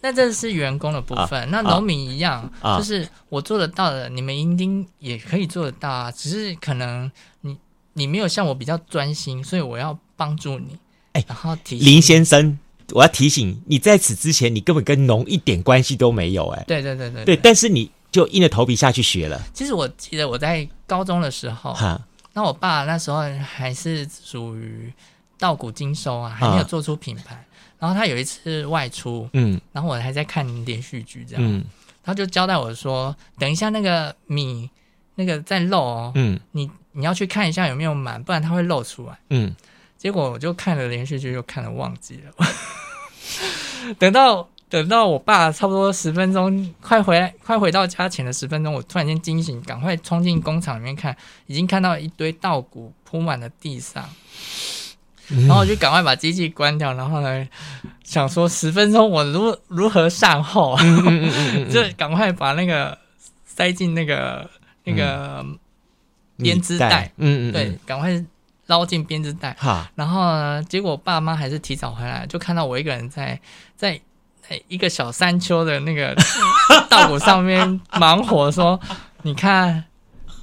[0.00, 6.10] 那这是员工的部分，那农民一样，就是我做得到的，你们一定也可以做得到啊。
[6.10, 7.08] 只是可能
[7.42, 7.56] 你
[7.92, 10.76] 你没有像我比较专心，所以我要帮助你。
[11.12, 12.58] 哎，然后提林先生。
[12.92, 19.40] 我要提醒你，在此之前，你根本跟农一点关系都没有，哎，对对对对，对，但是你就硬着头皮下去学了。
[19.52, 22.00] 其实我记得我在高中的时候，哈，
[22.32, 24.92] 那我爸那时候还是属于
[25.38, 27.44] 稻谷精收啊，还没有做出品牌。
[27.78, 31.64] 然后他有一次外出，嗯，然后我还在看连续剧，这样，嗯，
[32.02, 34.70] 他就交代我说，等一下那个米
[35.16, 39.54] 那个在漏哦，嗯，你你要去看一下有没有满，不然它会漏出来，嗯。
[40.04, 42.46] 结果我就看了连续剧，又看了忘记了。
[43.98, 54.06] 等到等到我爸差不多十分钟快回来，快回到家前的十分钟，我突然间惊醒，赶快冲进工厂里面看，已经看到一堆稻谷铺满了地上。
[55.28, 57.48] 然后我就赶快把机器关掉，然后呢，
[58.02, 60.76] 想说十分钟我如如何善后，
[61.72, 62.98] 就赶快把那个
[63.46, 64.50] 塞进那个
[64.84, 65.42] 那个
[66.36, 68.22] 编织袋，嗯嗯，对，赶快。
[68.66, 69.88] 捞进编织袋，哈。
[69.94, 73.38] 然后呢，结果爸妈还是提早回来，就看到我一个人在
[73.76, 74.00] 在
[74.68, 76.14] 一个小山丘的那个
[76.90, 78.78] 稻谷上面忙活，说
[79.22, 79.84] ：“你看，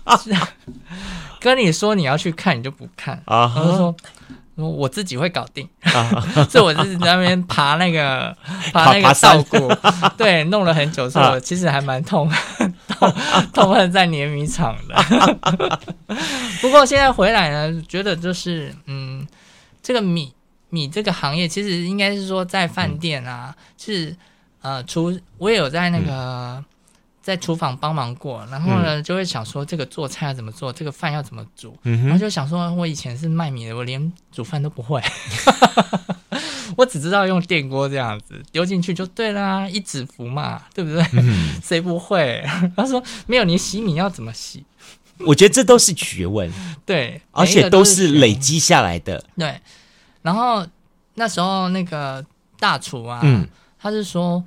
[1.40, 3.96] 跟你说你要去看，你就不看。”啊，然后说。
[4.58, 5.68] 我自己会搞定，
[6.48, 8.36] 所以我就是在那边爬那个
[8.72, 9.74] 爬那个稻谷，
[10.16, 12.32] 对，弄了很久，所以我其实还蛮痛
[13.02, 13.14] 痛
[13.54, 15.80] 痛恨在碾米厂的。
[16.62, 19.28] 不过现在回来呢，觉得就是嗯，
[19.82, 20.32] 这个米
[20.70, 24.16] 米这个行业，其实应该是说在饭店啊，是
[24.62, 26.64] 呃，厨我也有在那个。
[27.24, 35.00] 在厨房帮忙过，然后呢，就会想说这个做菜要怎么做，这个饭要怎么煮，嗯、然后就想说，我以前是卖米的，我连煮饭都不会，
[36.78, 41.06] 我只知道用电锅这样子丢进去就对啦，一指符嘛，对不对？
[41.14, 42.44] 嗯、 谁不会？
[42.78, 44.64] 他说没有，你洗米要怎么洗？
[45.26, 46.52] 我觉得这都是学问，
[46.86, 49.24] 对，而且都是累积下来的。
[49.38, 49.60] 对，
[50.22, 50.66] 然后
[51.16, 52.26] 那时候那个
[52.60, 53.48] 大厨啊，嗯、
[53.80, 54.44] 他是说。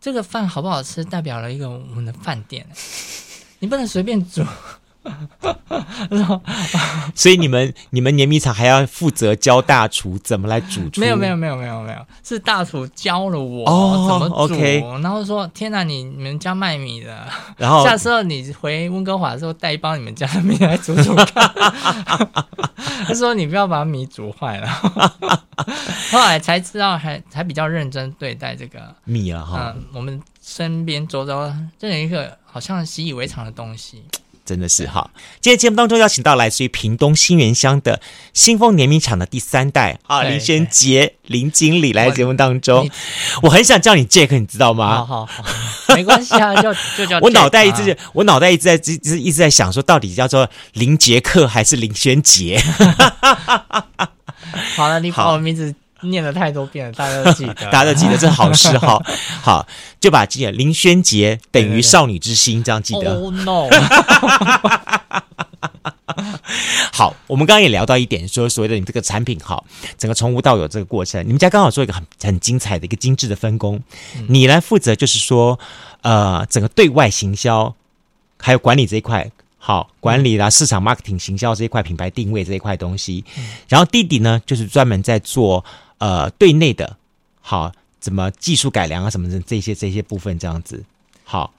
[0.00, 2.64] 这个饭好不好吃，代表了一个我们的饭店，
[3.58, 4.44] 你不能随便煮。
[7.14, 11.00] 所以你们你们碾米厂还要负责教大厨怎么来煮出？
[11.00, 13.64] 没有没有没有没有没有，是大厨教了我
[14.08, 15.02] 怎么煮，oh, okay.
[15.02, 21.54] 然后说天哪，你你们家卖米的，然后下次你回温哥华的时候带一包你们家的米来煮煮看。
[23.06, 24.68] 他说你不要把米煮坏了。
[26.10, 34.04] 后来才知道还，还才比较认真对待这个米啊哈、嗯，我们身边周遭这样一个好像习以为常的东西。
[34.48, 35.10] 真的是哈！
[35.42, 38.00] 今天节目当中邀请到来自于屏东新园乡的
[38.32, 42.88] 新丰碾米厂的第三代啊，林轩杰林经理来节目当中。
[43.42, 45.04] 我很想叫你 Jack，你知道吗？
[45.04, 45.44] 好好好，
[45.94, 47.18] 没关系啊， 就就叫。
[47.20, 52.58] 我脑袋一直，我脑袋一直在，一直一直在想说，到底叫做林杰克还是林轩杰？
[54.74, 55.74] 好了，你把我名字。
[56.02, 59.02] 念了太多遍了，大家都 记得，大家都记得，这好事哈。
[59.42, 59.66] 好，
[60.00, 63.14] 就把记得林轩杰等于少女之心，这样记得。
[63.14, 63.68] Oh no！
[66.92, 69.64] 好，我们刚刚也聊到一点，说所谓的你这个产品好，
[69.96, 73.80] 整个从无到有这个过程，你们家刚好做一个很很精彩的一个精致的分工，
[74.16, 75.58] 嗯、你来负责就是说，
[76.02, 77.74] 呃，整个对外行销
[78.38, 85.64] 还有管理这一块，好，管理啦，市场 marketing 行销这一块，品牌定位这一块东西，嗯、然后弟弟呢，就是专门在做。
[85.98, 86.96] 呃，对内的，
[87.40, 90.84] 好，怎么技术改良啊，什么的这些这些部分这样子，
[91.24, 91.52] 好，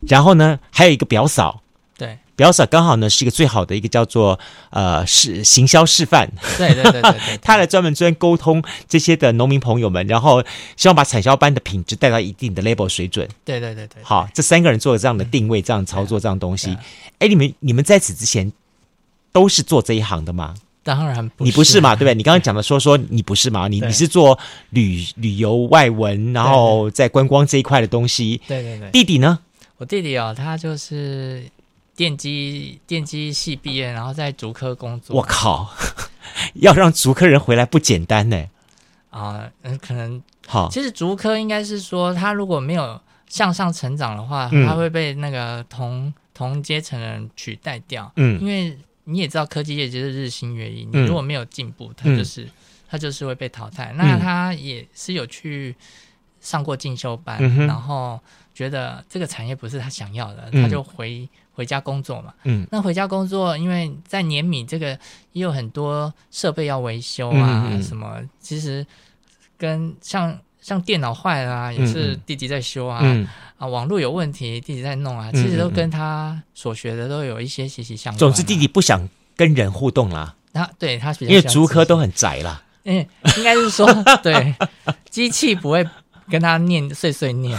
[0.00, 1.62] 然后呢，还有一个表嫂，
[1.96, 4.38] 对，表嫂刚好呢是一个最好的一个叫做
[4.70, 10.42] 呃是行销示范，对对对对对， 他来专门专沟通这些的农民朋友们，然后
[10.76, 16.76] 希望把产销班的品质带到一定的 level 水准，对对对对，好，这三个人做了这样的定位，这样操作这样东西，
[17.18, 18.52] 哎，你们你们在此之前
[19.32, 20.54] 都是做这一行的吗？
[20.96, 21.94] 当然不是，你不是嘛？
[21.94, 22.14] 对不对？
[22.14, 23.68] 你刚刚讲的说说你不是嘛？
[23.68, 24.38] 你你是做
[24.70, 28.40] 旅旅游外文，然后在观光这一块的东西。
[28.48, 28.90] 对对对。
[28.90, 29.38] 弟弟呢？
[29.76, 31.44] 我弟弟哦，他就是
[31.94, 35.14] 电机电机系毕业，然后在竹科工作。
[35.14, 35.68] 我靠，
[36.54, 38.46] 要让竹科人回来不简单呢。
[39.10, 40.70] 啊，嗯，可能好。
[40.70, 42.98] 其实竹科应该是说，他如果没有
[43.28, 48.10] 向上成长的话，他会被那个同同阶层的人取代掉。
[48.16, 48.74] 嗯，因为。
[49.10, 52.50] 你也知道，科技业就是日新月异，你如果没有进步，它就是、嗯、
[52.88, 53.92] 它就是会被淘汰。
[53.96, 55.74] 那他也是有去
[56.40, 58.20] 上过进修班，嗯、然后
[58.52, 62.34] 觉得这个产业不是他想要的，他就回回家工作嘛。
[62.44, 64.88] 嗯，那回家工作，因为在年米这个
[65.32, 68.86] 也有很多设备要维修啊，嗯、什么其实
[69.56, 70.38] 跟像。
[70.68, 78.18] 像电脑坏了啊，也是弟弟在修啊，嗯嗯、啊，网络有问题，弟弟在弄啊，其实都跟他所学的都有一些息息相关、啊。
[78.18, 80.34] 总之，弟弟不想跟人互动啦。
[80.52, 82.62] 他对他比较因为竹科都很宅啦。
[82.84, 82.96] 嗯，
[83.38, 83.90] 应该是说，
[84.22, 84.54] 对，
[85.08, 85.82] 机器不会
[86.30, 87.58] 跟他念碎碎念，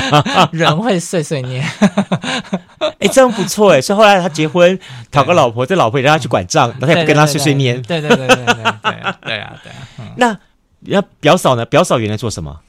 [0.52, 1.64] 人会碎碎念。
[1.64, 3.80] 哎、欸，这样不错哎。
[3.80, 4.78] 所以后来他结婚，
[5.10, 7.80] 讨个老婆，这老婆也让他去管账，然后他也不跟他碎碎念。
[7.80, 9.88] 对对对对对对，对啊对啊对啊。
[9.98, 10.38] 嗯、那。
[10.80, 11.64] 那表嫂呢？
[11.66, 12.60] 表嫂原来做什么？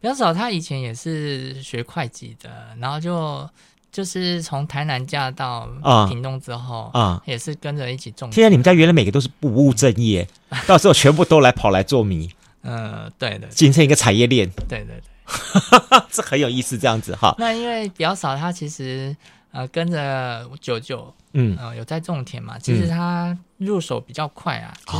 [0.00, 3.48] 表嫂她以前也是学会计的，然后就
[3.90, 5.68] 就是从台南嫁到
[6.08, 8.30] 屏东之后啊，也是跟着一起种。
[8.30, 10.28] 现在你们家原来每个都是不务正业，
[10.66, 12.30] 到时候全部都来跑来做米。
[12.62, 14.50] 嗯，对的，形成一个产业链。
[14.68, 17.34] 对对对， 这很有意思，这样子哈。
[17.38, 19.16] 那因为表嫂她其实
[19.52, 24.74] 呃跟着舅舅，嗯、呃、有在种田嘛，其实她入手比较快啊。
[24.84, 24.92] 其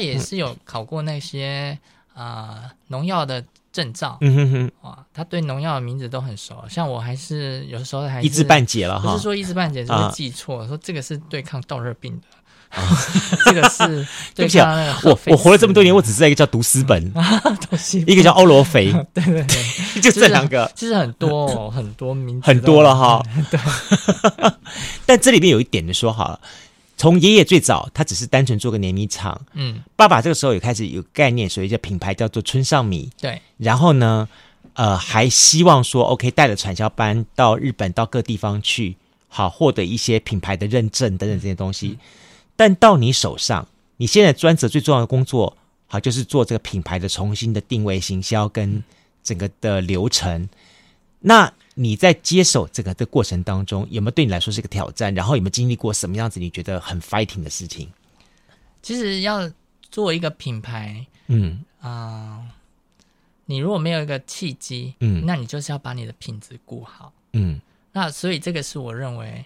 [0.00, 1.78] 也是有考过那些。
[2.14, 12.76] 啊，农药的证照，嗯哼哼，哇，他对农药的名字都很熟，像我还是有时候还是一知半解了哈，不是说一知半解，是会记错，说这个是对抗稻热病的，
[13.46, 15.08] 这个是 对抗那个。
[15.08, 17.02] 我我活了这么多年，我只知道一个叫毒丝本，
[18.06, 23.22] 一个叫欧罗肥，对对对，就这两个，其实很多很多名字，很多了哈。
[23.50, 23.58] 对，
[25.06, 26.38] 但这里面有一点的说好了。
[26.96, 29.40] 从爷爷最早，他只是单纯做个碾米厂。
[29.54, 33.10] 嗯，爸爸这个时候也开始有概念，所以叫品牌叫做村上米。
[33.20, 34.28] 对，然后呢，
[34.74, 38.96] 呃，还希望说，OK，带着传销班到日本到各地方去，
[39.28, 41.88] 好获得一些品牌的认证等等这些东西。
[41.88, 41.98] 嗯、
[42.54, 45.56] 但到你手上，你现在专责最重要的工作，
[45.88, 48.82] 好就是做这个品牌的重新的定位、行销跟
[49.24, 50.48] 整个的流程。
[51.20, 55.14] 那你在接手这个的过程当中，有没有对你来说是一个挑战？
[55.14, 57.88] 然后有没有经历过什么样子你觉得很 fighting 的事情？
[58.82, 59.50] 其实要
[59.90, 62.50] 做一个品牌，嗯啊、呃，
[63.46, 67.58] 你如果没有一个契机，嗯，那你就是要把你的品质顾好，嗯。
[67.92, 69.44] 那所以这个是我认为，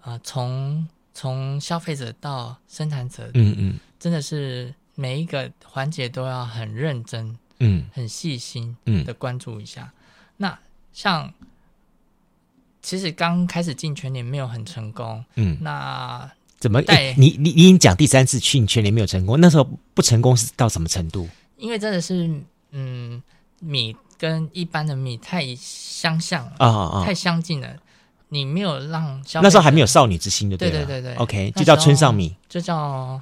[0.00, 9.92] 啊、呃，从从消费者到生产者，嗯嗯，真的是每一个环节都要很认真，嗯，很细心，嗯的关注一下。
[9.92, 10.02] 嗯、
[10.36, 10.58] 那
[10.92, 11.34] 像。
[12.84, 16.78] 其实刚开始进全联没有很成功，嗯，那怎么？
[16.88, 21.26] 欸、你你你已经讲第三次去你全联没有成功，那时候不成功是到什么程度？
[21.56, 22.30] 因为真的是，
[22.72, 23.22] 嗯，
[23.60, 27.68] 米跟一般的米太相像了太相近了，
[28.28, 33.20] 你没有让那时候还没有少女之心就对了，对对对对，OK，就叫村上米，就叫。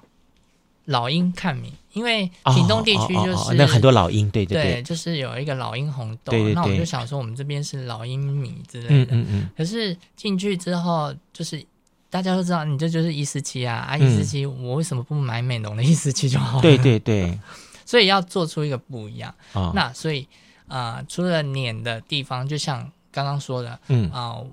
[0.86, 8.94] 老鹰看米，因为屏东地区就是、哦哦哦、那很多老鹰，对对对，对，就是有一个老鹰红豆，对对对，那我就想说，我们这边是老鹰米之类的。
[8.94, 11.64] 嗯嗯，嗯可是进去之后，就是
[12.10, 16.62] 大家都知道，你这就是一四七啊，啊一四七，我为什么不买美浓的一四七就好了？
[16.62, 17.38] 对对对，
[17.86, 19.32] 所以要做出一个不一样。
[19.52, 20.26] 哦、那所以
[20.66, 24.34] 啊、呃，除了碾的地方，就像刚刚说的，嗯啊。
[24.34, 24.46] 呃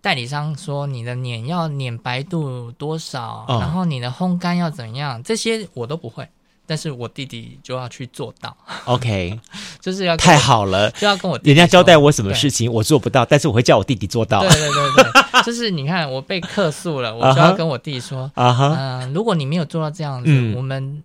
[0.00, 6.26] 代理商说你的碾要碾白度多少，哦、然后你的烘干要怎样，这些我都不会，
[6.66, 8.56] 但是我弟弟就要去做到。
[8.84, 9.38] OK，
[9.80, 14.40] 就是要太好了，就要跟我弟弟人家交代我什么事情我做不到，但是我会叫我弟弟做到。
[14.40, 21.02] 对对对对， 就是你看我被客诉了，我就要跟我弟说啊哈，嗯、呃，如果你没有做到这样子，嗯、我们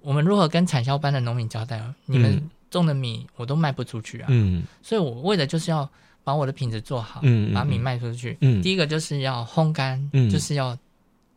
[0.00, 1.78] 我们如何跟产销班的农民交代？
[2.06, 5.86] 你们种的米我都卖不出去啊，嗯，所以我为的就是要。
[6.22, 8.36] 把我的品质做好，嗯，把米卖出去。
[8.40, 10.76] 嗯，第一个就是要烘干，嗯，就是要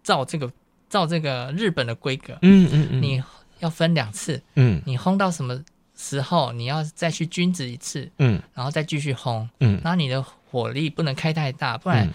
[0.03, 0.51] 照这个
[0.89, 3.23] 照这个日本的规格，嗯嗯嗯，你
[3.59, 5.59] 要分两次，嗯，你烘到什么
[5.95, 12.07] 时候，你要再去均值一次，嗯，然后再继续烘，嗯，然后你的火力不能开太大，不然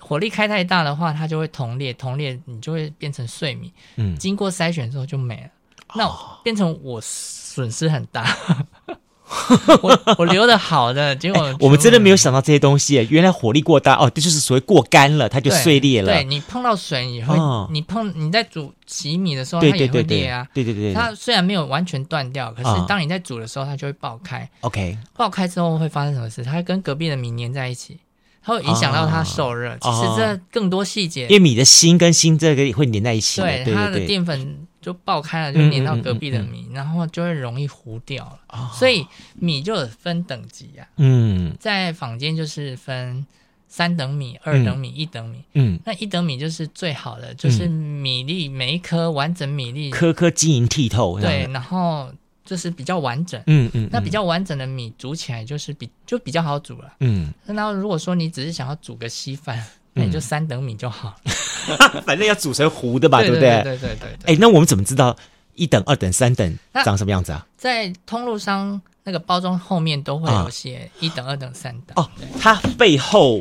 [0.00, 5.50] 火力开太大的话，它就会同裂，同裂你就会变成碎米，嗯，经过筛选之后就没了，
[5.94, 6.08] 那
[6.42, 8.24] 变成我损失很大。
[9.82, 13.06] 我我留的好的，结果、欸、我们真的没有想到这些东西。
[13.10, 16.12] 原来火力过大哦，这就是所谓过干了，它就碎裂了。
[16.12, 20.46] 对，对你碰到水以后，哦、你碰你在煮洗米的时候，它也会裂啊。
[20.54, 24.48] 对对对，对，它虽然没有完全断掉，可是当你在煮的时候，它就会爆开。
[24.62, 26.42] OK，、哦、爆开之后会发生什么事？
[26.42, 27.98] 它会跟隔壁的米粘在一起，
[28.42, 29.72] 它会影响到它受热。
[29.74, 33.40] 哦、其实这更多细节，因为米的芯跟芯这个会粘在一起。
[33.40, 34.66] 对，对它的淀粉。
[34.88, 38.40] 就爆开了，就粘到隔壁的米，嗯嗯嗯嗯、然后就会容易糊掉了。
[38.48, 40.96] 哦、所以米就有分等级呀、啊。
[40.96, 43.26] 嗯，在坊间就是分
[43.68, 45.44] 三等米、二等米、一等米。
[45.52, 51.20] 嗯，那一等米就是最好的，就是米粒每一颗完整米粒，颗颗晶莹剔透。
[51.20, 52.10] 对，然后
[52.46, 53.38] 就是比较完整。
[53.46, 56.90] 嗯嗯，那比较完整的米煮起来就是比就比较好煮了。
[57.00, 59.62] 嗯，那如果说你只是想要煮个稀饭，
[59.92, 61.14] 那你就三等米就好。
[62.06, 63.62] 反正要煮成糊的吧，对不对？
[63.62, 64.34] 对对对。
[64.34, 65.16] 哎，那我们怎么知道
[65.54, 67.46] 一等、二等、三等长什么样子啊？
[67.56, 68.80] 在通路上。
[69.04, 72.06] 那个包装后面都会有写一等、二等、三等哦。
[72.38, 73.40] 它背后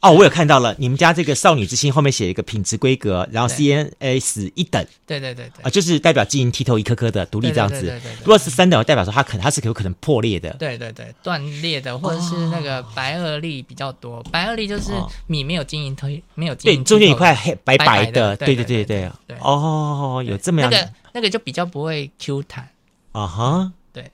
[0.00, 8.00] 哦，我有看到了，你们家这个少女之心后面写一个品质规格，然后 CNS 一等，对对对对，啊，就是代表晶莹剔透一颗颗的独立这样子。
[8.20, 14.22] 如果是三等，代表说它可能它是有可能破裂的，对对对，断裂的，或者是那个白垩粒比较多。
[14.30, 14.92] 白垩粒就是
[15.26, 19.36] 米没有晶莹透，没有晶莹，对，中间一块黑白白的，对对对对对。
[19.40, 22.68] 哦，有这么样，那个那个就比较不会 Q 弹。
[23.10, 23.72] 啊哈。
[23.92, 24.08] 对。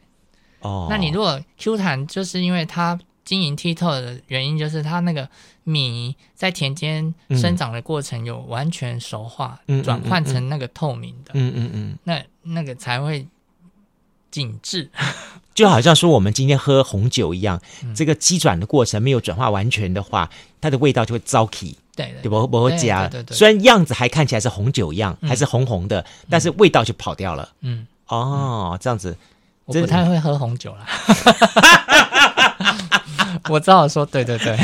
[0.60, 5.28] 哦，那你如果 Q 弹，就是因为它晶莹剔透的原因，就是它那个
[5.64, 13.26] 米在田间生长的过程有完全熟化，转换成那个透明的，嗯嗯嗯，那那个才会
[14.30, 14.90] 紧致。
[15.54, 17.60] 就好像说我们今天喝红酒一样，
[17.94, 20.28] 这个机转的过程没有转化完全的话，
[20.60, 23.08] 它的味道就会糟起，对对，不不会加。
[23.30, 27.48] 虽然样子还看起来是红酒一样，还是红红的，但是味道就跑掉了。
[27.60, 29.16] 嗯，哦，这样子。
[29.66, 30.84] 我不太会喝红酒啦，
[33.48, 34.56] 我只好说，对对对，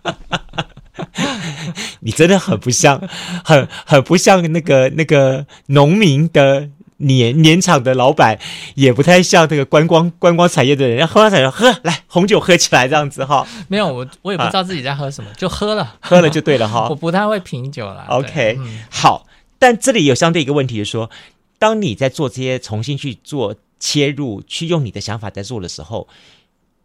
[2.00, 2.98] 你真的很不像，
[3.44, 8.38] 很很不像那个那个农民的年年厂的老板，
[8.74, 13.46] 也不太像那个观光观光产业的人，要喝完才说喝来红酒喝起来这样子哈。
[13.68, 16.86] 没有，我我也不知道自己在喝什么，就喝了，喝了就对了哈。
[16.88, 18.06] 我不太会品酒啦。
[18.08, 18.58] OK，
[18.90, 19.26] 好，
[19.58, 21.10] 但这里有相对一个问题，就是说，
[21.58, 23.54] 当你在做这些重新去做。
[23.78, 26.08] 切入去用你的想法在做的时候，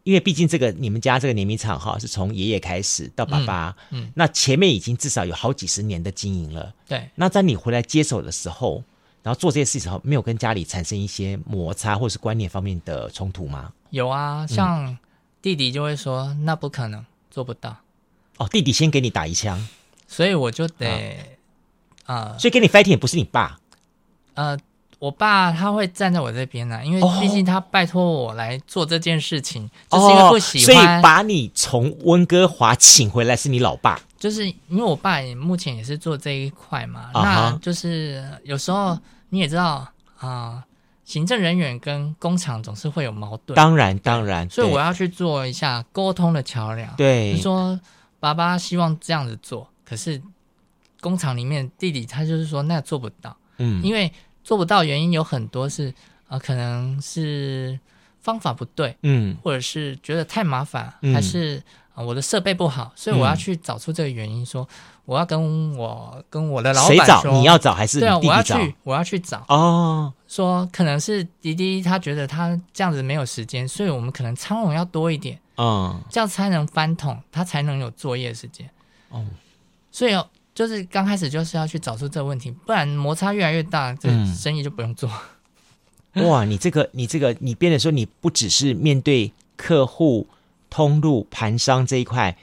[0.02, 7.08] 因为毕竟这个你们家这个碾米厂哈是从爷爷开始到爸爸，嗯，嗯，那前面已经至少有好几十年的经营了，对。
[7.14, 8.82] 那在你回来接手的时候，
[9.22, 13.72] 然后做这些事情时候，没有跟家里产生一些摩擦或是观念方面的冲突吗？
[13.90, 14.96] 有啊，像
[15.42, 17.76] 弟弟就会说、嗯、那不可能做不到，
[18.38, 19.68] 哦，弟弟先给你打一枪，
[20.08, 21.16] 所以我就得
[22.04, 23.60] 啊，呃、所以跟你 fighting 也不是你爸，
[24.34, 24.58] 呃。
[25.00, 38.96] 我爸他会站在我这边呢、啊，因为毕竟他拜托我来做这件事情，哦、就是因为不喜欢，所以把你从温哥华请回来是你老爸，就是因为我爸也目前也是做这一块嘛，啊、那就是有时候
[39.30, 39.88] 你也知道
[40.18, 40.64] 啊、呃，
[41.06, 47.80] 行政人员跟工厂总是会有矛盾，当然当然，所以我要去做一下沟通的桥梁，对，就说
[48.18, 50.20] 爸爸希望这样子做，可是
[51.00, 54.12] 工厂里面弟弟他就是说那做不到，嗯，因为。
[54.42, 55.92] 做不到原因有很多是，
[56.28, 57.78] 呃，可能是
[58.20, 61.62] 方法不对，嗯，或者是觉得太麻烦，嗯、还是
[61.94, 64.66] 啊、呃、我的设备不好，所以我要去找出这个原因，说
[65.04, 67.32] 我要跟我跟我的老板说，谁找？
[67.32, 68.00] 你要找还是？
[68.00, 70.12] 对啊，我要去，我要去找哦。
[70.26, 78.68] 说可能是滴滴他觉得他这样子没有时间，所以我们可能仓容要多一点，嗯，这样才能翻桶，他才能有作业时间，
[79.10, 79.24] 哦，
[79.92, 80.16] 所以。
[80.60, 85.10] 就是刚开始就是要去找出这个问题，不然摩擦越来越大，这生意就不用做。
[86.12, 90.26] 嗯、 哇，你这个你这个你变得说，你不只是面对客户、
[90.68, 92.36] 通路、盘商这一块，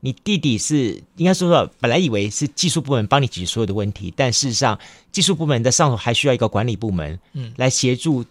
[0.00, 4.78] 你弟弟是应该说说，本来以为是技术部门帮你解决所有的问题，但事实上
[5.12, 8.24] 技术部门的上头还需要一个管理部门，嗯，来协助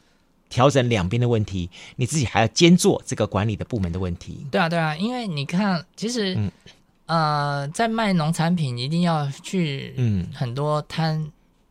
[0.49, 4.47] 调整两边的问题，你自己还要兼做这个管理的部门的问题。
[4.49, 6.35] 对啊，对啊，因为你看，其实。
[7.07, 11.19] 嗯呃，在卖农产品一定要去嗯很多摊，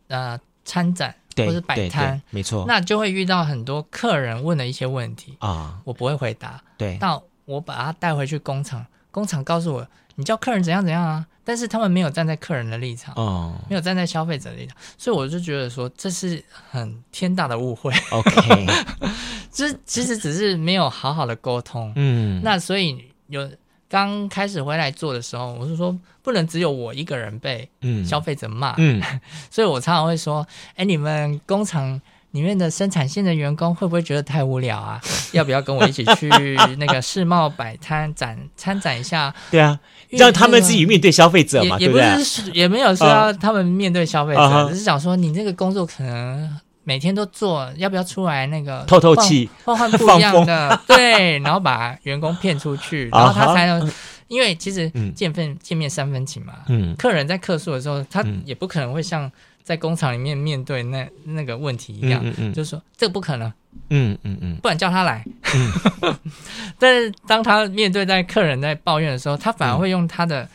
[0.09, 6.61] 嗯、呃参展或者摆摊，没错，那就会遇到很多客人问的一些问题啊，我不会回答。
[6.77, 17.93] 对，那我把他带回去工厂，工厂告诉我，你叫客人怎样怎样啊，但是他们没有站在客人的立场，哦，没有站在消费者的立场，所以我就觉得说这是很天大的误会。
[18.09, 18.65] OK，
[19.53, 23.49] 这其实只是没有好好的沟通，嗯，那所以有。
[23.89, 27.69] 刚开始回来做的时候，我是说不能只有我一个人被
[28.05, 29.19] 消费者骂，嗯嗯、
[29.49, 31.99] 所以我常常会说：“哎，你们工厂
[32.31, 34.99] 里面的生产线的员工会不会觉得太无聊啊？
[35.31, 36.29] 要不要跟我一起去
[36.77, 39.79] 那个世贸摆摊展参展一下？”对啊，
[40.09, 46.59] 让他们自己面对消费者嘛，也，也不是也没有说要他们面对消费者，啊、只是想说你这个工作可能。
[46.87, 50.79] 每天都做，要不要出来那个透透气，换换不一样的？
[50.87, 53.93] 对，然后把员工骗出去， 然后他才能，uh.
[54.29, 56.53] 因为其实见分见面三分情嘛。
[56.69, 59.29] 嗯，客人在客诉的时候，他也不可能会像
[59.65, 63.51] 在工厂里面面对那那个问题一样，嗯嗯嗯、就是说这个不可能。
[63.89, 65.25] 嗯嗯嗯，不然叫他来。
[65.53, 66.15] 嗯、
[66.79, 70.47] 但是当他面对在客人在抱怨的时候，他反而会用他的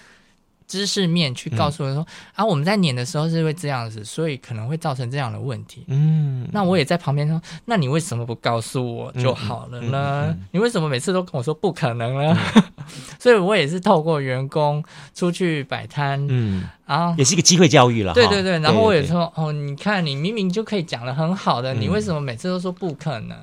[0.72, 2.06] 知识面去告诉我说：“嗯、
[2.36, 10.34] 啊，我们在碾的时候是会这样子，所以可能会造成这样的问题。”嗯，那我也在旁边说：“那你为什么不告诉我就好了呢？
[10.50, 12.62] 你为什么每次都跟我说不可能呢？”嗯、
[13.20, 14.82] 所以，我也是透过员工
[15.14, 18.14] 出去摆摊，嗯，然后也是一个机会教育了。
[18.14, 23.36] 对对对，然后我也说：“哦，你看，你明明就可以讲的很好的，嗯、你为什么每次都说不可能？”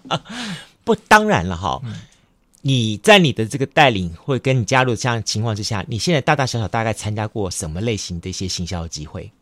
[0.84, 1.80] 不，当然了，哈。
[2.62, 9.32] 嗯你在你的这个带领或者跟你加入这样的情况之下，你现在大大小小大概参加过什么类型的一些行销的机会？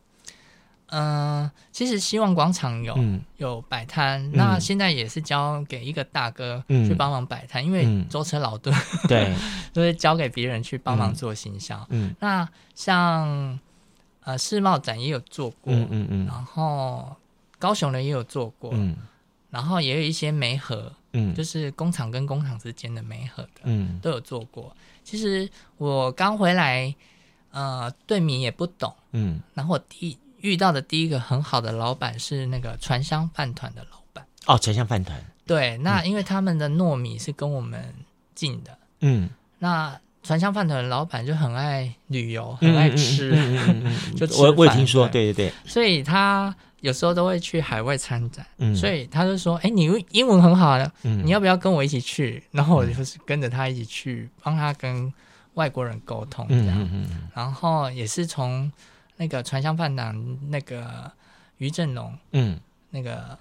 [0.91, 9.35] 嗯、呃，其实希望广场有、嗯、有摆摊，嗯、那现在也是交给一个大哥去帮忙摆摊，嗯、因为舟车劳顿，嗯、对，
[9.75, 11.85] 都是交给别人去帮忙做行销。
[11.91, 13.59] 嗯，那像
[14.23, 16.27] 呃世贸展也有做过，嗯嗯，嗯。
[16.27, 17.15] 然后
[17.59, 18.97] 高雄的也有做过，嗯，
[19.51, 20.93] 然后也有一些媒合。
[21.15, 24.77] 嗯，就是工厂跟工厂之间的媒合的，嗯，都有做过。
[25.03, 26.95] 其实我刚回来，
[27.51, 34.27] 呃，对米也不懂，嗯，然后我第遇到的第一个很好的老板是那个传香饭团的老板。
[34.45, 35.19] 哦，传香饭团。
[35.47, 37.95] 对，那因为他们的糯米是跟我们
[38.35, 39.31] 进的，嗯，
[39.61, 43.35] 那传香饭团的老板就很爱旅游，很爱吃，
[44.15, 46.55] 就我我也听说，对对对，所以他。
[46.81, 55.13] 有时候都会去海外参展，嗯、所以他就说：“哎，你英文很好的，嗯、你要不要跟我一起去？”然后我就是跟着他一起去，帮他跟
[55.55, 56.89] 外国人沟通这样。
[56.93, 58.71] 嗯然后也是从
[59.17, 60.15] 那个传香饭团
[60.51, 61.11] 那个
[61.57, 62.61] 于正龙，嗯，
[62.91, 63.37] 那个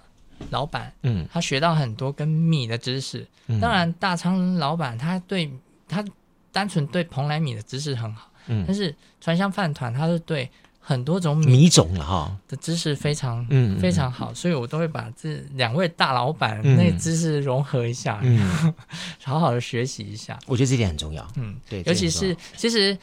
[0.50, 3.24] 老板，嗯，他学到很多跟米的知识。
[3.46, 5.48] 嗯、当然，大仓老板他对
[5.86, 6.04] 他
[6.50, 10.50] 单纯对蓬莱米的知识很好，嗯，但是传香饭团他是对。
[10.80, 18.74] 很多种米，米种了哈的知识非常嗯非常好，所以我都会把这两位大老板那知识融合一下，嗯，
[19.22, 20.38] 好好的学习一下。
[20.46, 22.96] 我觉得这点很重要，嗯，对，尤其是其实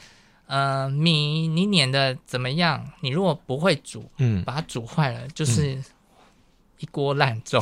[0.47, 5.77] 呃米你碾的怎么样，你如果不会煮，嗯，把它煮坏了就是
[6.79, 7.61] 一锅烂粥。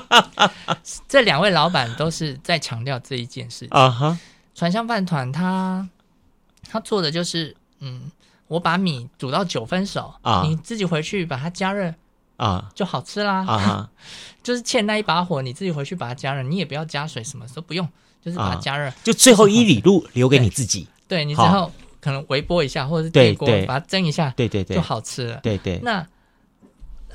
[1.08, 4.18] 这两位老板都是在强调这一件事情啊哈。
[4.54, 5.88] 传香饭团他
[6.68, 8.10] 他做的就是嗯。
[8.46, 11.92] 我把米煮到九分熟啊，你自己回去把它加热
[12.36, 13.44] 啊，就好吃啦。
[13.46, 13.90] 啊，
[14.42, 17.88] 就是欠那一把火，你自己回去把它加热，你也不要加水，什么都不用，
[18.22, 20.86] 就是把它加热，就最后一里路留给你自己。
[21.08, 25.40] 对，你之后可能微波一下，或者是电锅把它蒸一下，对对对，就好吃了。
[25.42, 25.80] 对对。
[25.82, 26.06] 那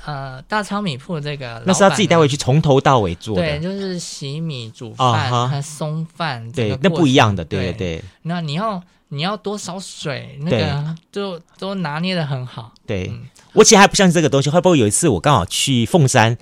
[0.04, 8.02] 呃，大昌米铺这个，那是要自己带回去从头到尾做的，对，就是洗米、煮饭、还松饭，对，那不一样的，对对。
[8.22, 8.82] 那你要。
[9.12, 10.38] 你要多少水？
[10.42, 12.72] 那个都对都拿捏的很好。
[12.86, 14.48] 对，嗯、我其实还不相信这个东西。
[14.48, 16.38] 会不会有一次我刚好去凤山，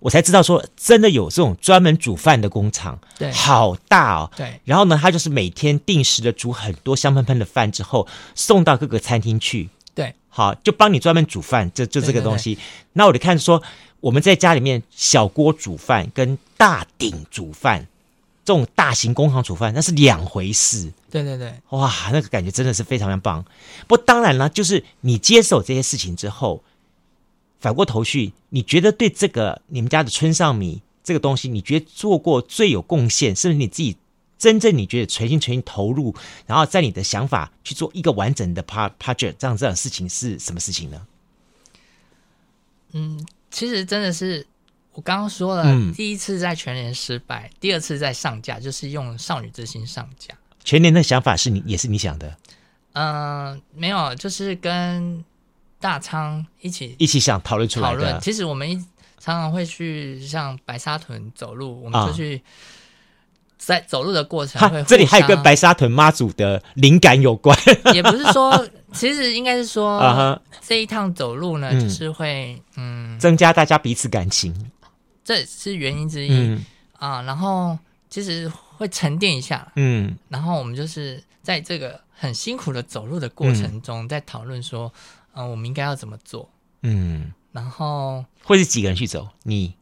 [0.00, 4.30] 我才知道说真的有这种专门煮饭的工厂，对，好大哦。
[4.34, 9.68] 对，然后呢，他就是每天定时的煮很多香喷喷的饭，之后送到各个餐厅去。
[9.94, 12.54] 对，好，就帮你专门煮饭，就就这个东西。
[12.54, 12.64] 对对对，
[12.94, 13.62] 那我就看说
[14.00, 17.86] 我们在家里面小锅煮饭跟大鼎煮饭。
[18.46, 23.44] 这种大型工厂煮饭那是两回事，对对对，哇，那个感觉真的是非常非常棒。
[23.88, 26.62] 不过当然了，就是你接手这些事情之后，
[27.58, 33.96] 反过头去，你觉得对这个你们家的村上米这个东西，你觉得做过最有贡献，是不是你自己
[34.38, 36.14] 真正你觉得全心全意投入，
[36.46, 41.04] 然后在你的想法去做一个完整的 project 这样这样的事情是什么事情呢？
[42.92, 44.46] 嗯，其实真的是。
[44.96, 50.34] 我刚刚说了，嗯、第一次在全年失败，第二次在上架，就是用少女之心上架。
[50.64, 52.34] 全年的想法是你也是你想的？
[52.94, 55.22] 嗯、呃，没有，就是跟
[55.78, 58.18] 大仓一起一起想讨论出来的。
[58.20, 58.74] 其实我们一
[59.20, 62.42] 常常会去像白沙屯走路，我们就去
[63.58, 64.82] 在走路的过程会。
[64.84, 67.54] 这里还有跟白沙屯妈祖的灵感有关，
[67.92, 74.54] 也不是说，其实应该是说，啊、哈这一趟走路呢，就是会嗯增加大家彼此感情。
[75.26, 76.64] 这是原因之一、嗯、
[76.98, 77.76] 啊，然后
[78.08, 84.92] 其实会沉淀一下，嗯，然后我们就是在这个很辛苦的走路的过程中，嗯、在讨论说，
[85.34, 86.48] 嗯、呃，我们应该要怎么做，
[86.82, 89.28] 嗯，然后会是几个人去走？
[89.42, 89.74] 你。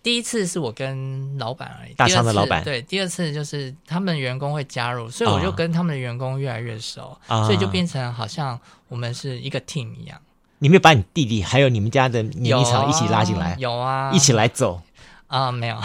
[0.00, 10.18] 第一次是我跟老板而已，大昌的老板，对，第二次就是他们员工会加入，所以我就跟他们的员工越来越熟，哦、所以就变成好像我们是一个 team 一样。
[10.58, 13.56] 你没有把你弟弟还有你们家的碾米厂一起拉进来？
[13.58, 14.80] 有啊，一起来走
[15.28, 15.50] 啊？
[15.52, 15.76] 没有，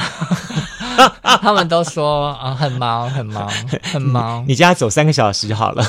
[1.41, 3.49] 他们都说啊，很忙，很忙，
[3.83, 4.43] 很忙。
[4.47, 5.85] 你家走三个小时就好了，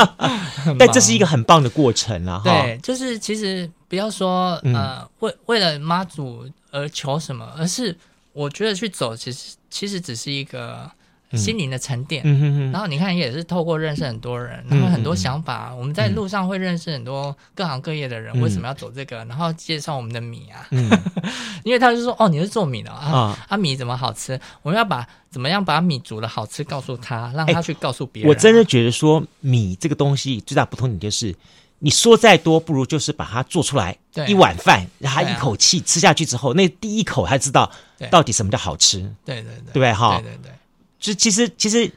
[0.78, 2.40] 但这是一个很棒的过程啊！
[2.44, 7.96] 对，就是其实不要说呃，为为了妈祖而求什么，而是
[8.32, 10.90] 我觉得去走，其实其实只是一个。
[11.36, 19.24] 心灵的沉淀，嗯哼哼，然后你看也是透过认识很多人，然后很多想法，嗯、我们在路上会认识很多各行各业的人，嗯、为什么要走这个？
[19.26, 20.90] 然后介绍我们的米啊，嗯、
[21.62, 24.38] 因为他就说哦，你是做米的啊，哦、啊米怎么好吃？
[24.62, 28.30] 我们要把怎么样把米煮的好吃告诉他，让他去告诉别人、啊。
[28.30, 31.34] 我真的觉得说米这个东西最大不同点就是，
[31.78, 34.26] 你说再多不如就是把它做出来，对。
[34.26, 37.70] 一碗饭，让他一口气吃下去之后，那第一口他知道
[38.10, 39.92] 到底什么叫好吃，对对对，对不对？
[39.92, 40.20] 哈？
[40.20, 40.52] 对对对。
[41.00, 41.90] 就其实其实，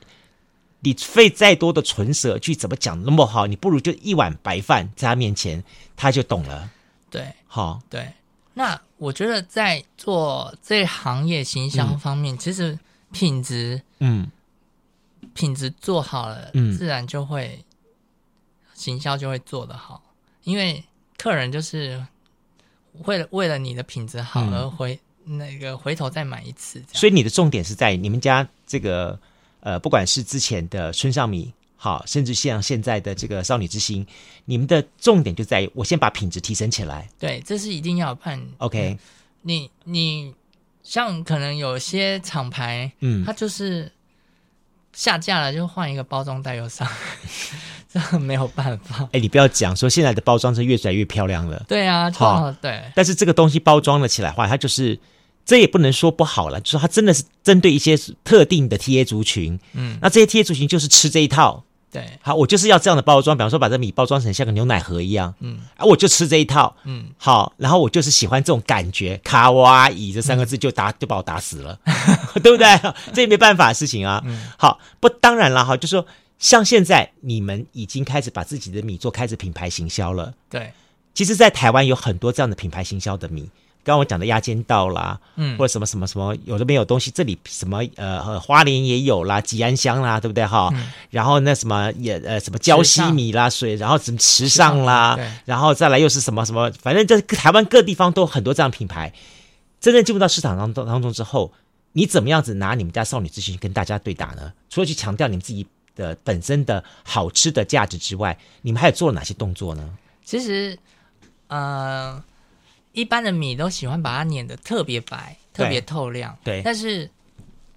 [0.80, 5.62] 你费再多的唇舌去怎么讲那么好，你不如就一碗白饭在他面前，
[5.98, 6.72] 他就懂了。
[7.12, 8.14] 对，好，对。
[8.54, 12.80] 那我觉得在做这行业行销方面，嗯、其实
[13.12, 14.32] 品质，嗯，
[15.34, 17.64] 品质做好了，嗯，自然就会
[18.74, 20.02] 行销就会做得好，
[20.44, 20.84] 因为
[21.18, 22.06] 客人就是
[23.04, 24.94] 为了为了你的品质好而回。
[24.94, 29.18] 嗯那个回头再买一次，所以你的重点是在你们家这个
[29.62, 34.06] 呃，不管是之前的村上米，好，甚至像现在的这个少女之心，
[34.44, 37.08] 你们的重点就在于我先把品质提升起来。
[37.18, 38.42] 对，这是一定要判。
[38.58, 38.98] OK，
[39.42, 40.34] 你你
[40.84, 43.90] 像可能有些厂牌，嗯，它就是
[44.92, 46.86] 下架了就换一个包装袋又上，
[47.88, 49.08] 这没有办法。
[49.14, 51.64] 哎，你不要讲说现在的包装是越来越漂亮了。
[51.70, 52.84] 对啊，好，对。
[52.94, 55.00] 但是这个东西包装了起来的话，它就是。
[55.46, 71.78] 这也不能说不好了，就是它真的是针对一些特定的 TA 族群，嗯，那这些 TA 族群就是吃这一套，对，好，我就是要这样的包装，比方说把这米包装成像个牛奶盒一样，嗯，啊，我就吃这一套，嗯，好，然后我就是喜欢这种感觉，卡哇伊这三个字就打、嗯、就把我打死了，
[72.42, 72.66] 对不对？
[73.14, 76.06] 这也没办法的事情啊，嗯，好，不，当然了哈，就说
[76.40, 80.72] 像现在你们已经开始把自己的米做开始品牌行销了，对，
[81.14, 83.50] 其实，在台湾有很多这样的品牌行销的米。
[83.84, 90.70] 刚刚我讲的鸭尖道啦，嗯，或者什么什么什么，有的没有东西，这里什么呃花莲也有啦，吉安乡啦，对不对哈？
[90.74, 99.14] 嗯、然后那什么也呃什么礁西米啦，水，然后什么池上啦，然后再来又是什么什么，反正这台湾各地方都很多这样品牌。
[99.82, 101.52] 真正进入到市场当中当中之后，
[101.92, 104.54] 你怎么样子拿你们家少女之心跟大家对打呢？
[104.70, 109.90] 除了去强调你们自己的本身的好吃的价值之外，你们还有做了哪些动作呢？
[110.24, 110.80] 其实，
[111.48, 112.24] 呃。
[112.94, 116.38] 一般的米都喜欢把它碾得特别白、特别透亮。
[116.44, 117.10] 对，但是，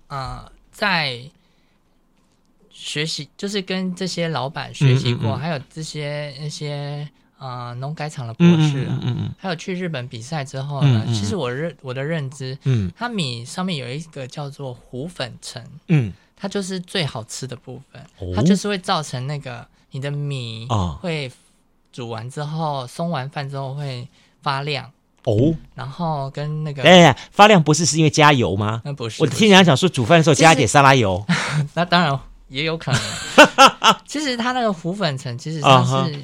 [0.07, 1.21] 呃，在
[2.71, 7.09] 学习，就是跟这些老板学习过，嗯嗯嗯还有这些那些
[7.39, 20.69] 呃农改场的博士，嗯嗯，还有去日本比赛之后呢，其实我认我的认知，嗯，它米上面有一个叫做糊粉层，嗯，它就是最好吃的部分，哦、它就是会造成那个你的米
[21.01, 21.33] 会
[21.91, 24.07] 煮完之后，松完饭之后会
[24.43, 24.93] 发亮。
[25.27, 28.81] 哦，然后跟那个哎，发亮不是是因为加油吗？
[28.85, 31.25] 那不是，我听人家讲说煮饭的时候加一点沙拉油，
[31.75, 32.17] 那当然
[32.49, 33.01] 也有可能。
[34.07, 36.23] 其实它那个糊粉层其实它是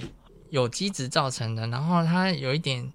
[0.50, 2.88] 有机质造成的，然后它有一点，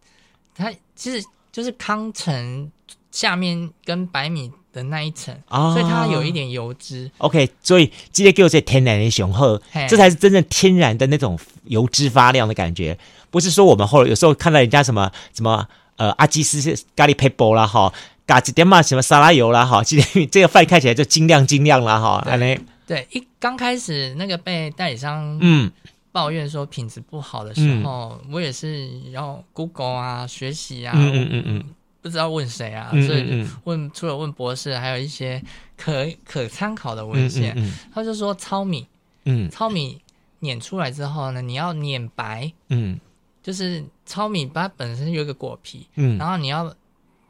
[0.56, 2.72] 它其实就是糠层
[3.12, 7.12] 下面跟白米的那一层，所以它有一点油脂。
[7.18, 12.98] OK，所以今天给我这天然的雄厚，这才是真正天然的那种油脂发亮的感觉，
[13.30, 15.68] 不是说我们后来有时候看到人家什么什么。
[15.98, 16.60] 呃，阿基斯
[16.96, 17.94] 咖喱配波啦，哈，
[18.26, 22.60] 加几点嘛，什么沙拉油啦，哈，今天 这个饭看起来就精亮精亮啦，哈，安妮。
[22.88, 25.72] 对，一刚开始那个被代理商嗯。
[26.10, 31.64] 抱怨说品质不好的时候，嗯、我也是要 Google 啊学习啊，嗯嗯嗯嗯，
[32.02, 35.40] 不知道问谁啊，嗯嗯嗯，所以问除了问博士，还有一些
[35.76, 38.88] 可可参考的文献，嗯，他就说糙米，
[39.26, 40.02] 嗯，糙米
[40.40, 43.00] 碾出来之后呢，你要碾白，嗯。
[43.48, 46.76] 就是糙米，它本身有一个果皮，嗯，然后你要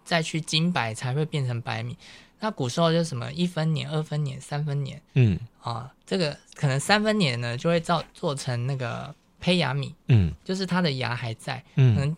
[0.03, 1.95] 再去精白才会变成白米。
[2.39, 5.39] 那古时候就什么一分碾、二分碾、三分碾，嗯。
[5.61, 12.17] 啊，这个可能三分碾呢就会造做成那个胚芽米，嗯，就是它的芽还在，嗯，可能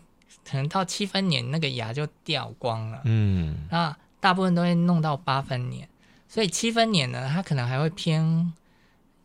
[0.50, 5.86] 可能到七分碾那个芽就掉光了，嗯，那大部分都会弄到八分碾，
[6.26, 8.50] 所以七分碾呢，它可能还会偏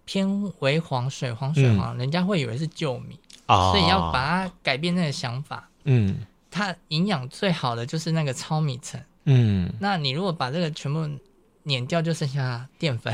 [0.03, 3.17] 偏为黄水黄水黄，嗯、人家会以为是旧米。
[3.47, 5.69] 哦，所以要把它改变那个想法。
[5.83, 6.17] 嗯，
[6.49, 8.99] 它营养最好的就是那个糙米层。
[9.25, 11.07] 嗯，那你如果把这个全部
[11.63, 13.13] 碾掉，就剩下淀粉。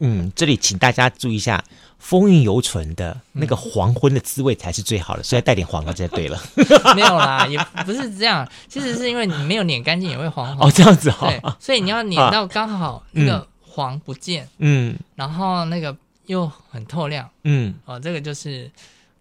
[0.00, 1.64] 嗯，这里请大家注意一下，
[1.98, 6.40] 风韵犹存的那个黄昏的滋味才是最好的，所以带点黄瓜就对了。
[6.94, 10.68] 没有啦，也不是这样，其实是因为你没有碾干净也会黄黄。
[10.68, 11.28] 哦，这样子哈。
[11.28, 14.48] 对，所以你要碾到刚好那个黄不见。
[14.58, 17.30] 嗯，然后那个又很透亮。
[17.44, 18.70] 嗯，哦，这个就是。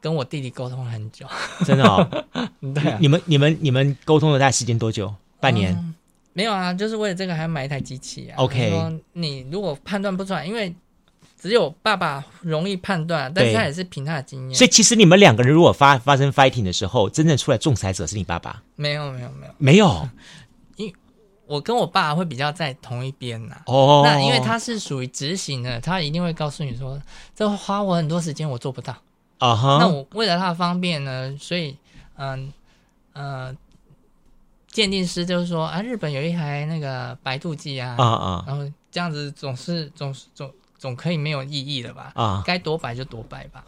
[0.02, 1.26] 跟我弟弟沟通了很久，
[1.64, 2.06] 真的哦。
[2.74, 5.14] 对、啊，你们、你们、你们沟通了大概时间多久？
[5.40, 5.74] 半年？
[5.74, 5.96] 嗯、
[6.34, 8.36] 没有啊，就是为了这个还要买一台机器啊。
[8.38, 10.76] OK，说你如果判断不出来，因为
[11.40, 14.56] 只有爸爸容易判断，但是他也是凭他的经验。
[14.56, 18.62] 所以其实你们两个人如果发发生 fighting 的时候，真正出来仲裁者是你爸爸？
[18.76, 20.10] 没有，没有，没有，没有。
[20.78, 20.94] 因
[21.48, 23.58] 我跟我爸会比较在同一边呐。
[23.66, 27.02] 哦，那因为他是属于执行的，他一定会告诉你说，
[27.36, 28.96] 这花我很多时间，我做不到。
[29.42, 29.78] 啊哈。
[29.80, 31.76] 那我为了他的方便呢，所以
[32.16, 32.54] 嗯
[33.14, 33.54] 呃。
[34.74, 42.14] 鉴定师就是说啊，日本有一台那个白度计啊，啊啊，然后这样子总是总是总总可以没有异议了吧？
[42.16, 43.66] 啊，该多白就多白吧。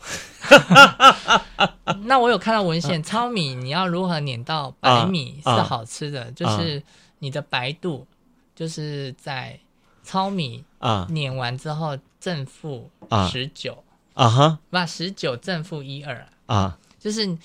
[2.06, 6.82] 那我有看到文献，糙米你要如何碾到白米是好吃的，就是
[7.20, 8.08] 你的白度
[8.56, 9.60] 就是在
[10.04, 12.90] 糙米啊碾完之后正负
[13.30, 13.84] 十九
[14.14, 17.38] 啊哈，把十九正负一二啊，就是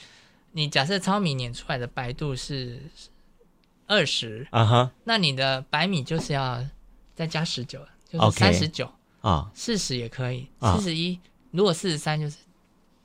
[0.53, 2.81] 你假设糙米碾出来的白度是。
[3.91, 6.62] 二十啊哈，那你的白米就是要
[7.16, 8.87] 再加十九，就是三十九
[9.23, 11.19] 啊，四十也可以，四十一，
[11.53, 12.37] 如果四十三就是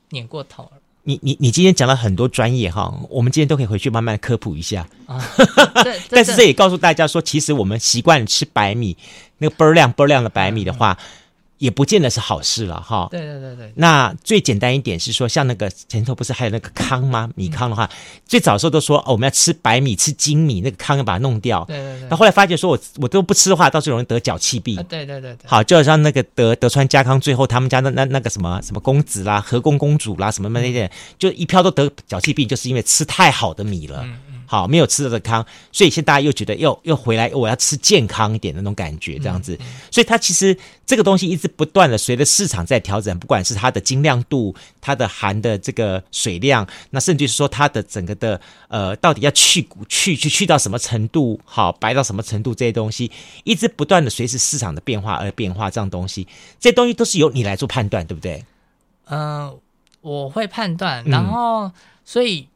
[0.10, 0.72] 碾过头了。
[1.04, 5.24] 你你你今天讲了很多专业哈，我们今天都可以回去慢慢科普一下啊。
[6.12, 8.98] 但是这也告诉大家说，其实我们习惯吃白米，
[9.38, 11.00] 那个倍儿亮倍儿亮的白米的话。
[11.58, 13.08] 也不见得是好事了哈。
[13.10, 13.72] 对对对对。
[13.76, 17.30] 那最简单一点是说，像那个前头不是还有那个糠吗？
[17.36, 21.64] 米糠的话，嗯、最早的时候都说哦，我们要吃白米，吃精米，那个糠要把它弄掉。
[21.66, 22.08] 对对对。
[22.10, 24.76] 那后来发觉说我我都不吃的话，到时候容易得脚气病。
[24.90, 25.38] 对对对对。
[25.46, 34.02] 好，就好像那个德德川家康最后他们家那那那个什么什么公子啦，和宫公主啦，什么那些，就一票都得脚气病，就是因为吃太好的米了。
[34.04, 39.58] 嗯好，没有吃到的康，所以现在大家又觉得又又回来，我要吃健康一点的那种感觉，这样子。
[39.90, 53.10] 所以它其实这个东西一直不断的随着市场在调整，不管是它的精亮度、它的含的这个水量，那甚至是说它的整个的呃，到底要去骨去去去到什么程度，好白到什么程度，这些东西
[53.44, 56.28] 一直不断的随着市场的变化而变化，这样东西，
[56.60, 58.46] 这些东西都是由你来做判断，对不对？
[59.06, 59.60] 嗯、呃，
[60.02, 61.72] 我会判断，然后、嗯、
[62.06, 62.48] 所以。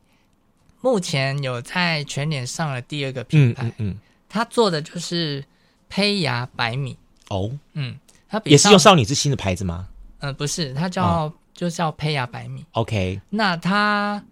[0.88, 3.99] 目前有在全脸上了第二个品牌，嗯嗯，嗯。
[4.29, 5.43] 他做的就是
[5.89, 6.97] 胚芽白米。
[7.27, 9.89] 哦，嗯，它也是用少女之心的牌子吗？
[10.19, 12.65] 呃，不是，它叫、哦、就叫胚芽白米。
[12.71, 14.23] OK，那它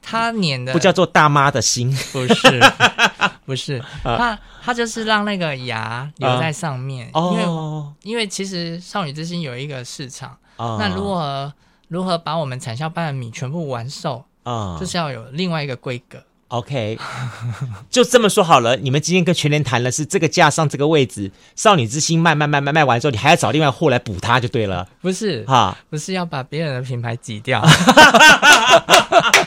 [0.00, 2.60] 它碾的不叫做大妈的心， 不是，
[3.44, 11.52] 不是， 它它就是让那个芽留在上面，啊、因为、哦、因为其实少女之心有一个市场，哦、那如何
[11.88, 14.24] 如何把我们产销班的米全部完售？
[14.44, 16.18] 啊，就是要有另外一个规格。
[16.48, 16.96] OK，
[17.90, 18.76] 就这么说好了。
[18.76, 24.86] 你们今天跟全联谈的是这个价上这个位置，少女之心卖卖卖卖卖完之后，你还要找另外货来补它就对了。
[25.00, 27.60] 不是哈，不是要把别人的品牌挤掉，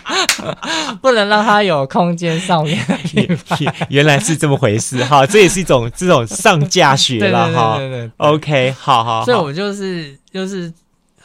[1.02, 3.88] 不能让它有空间上面的品牌。
[3.90, 7.78] 原来是这么回事哈，这也是一种这种上架学了哈。
[7.78, 9.24] 对对对对，OK，好好。
[9.24, 10.74] 所以我就是就是。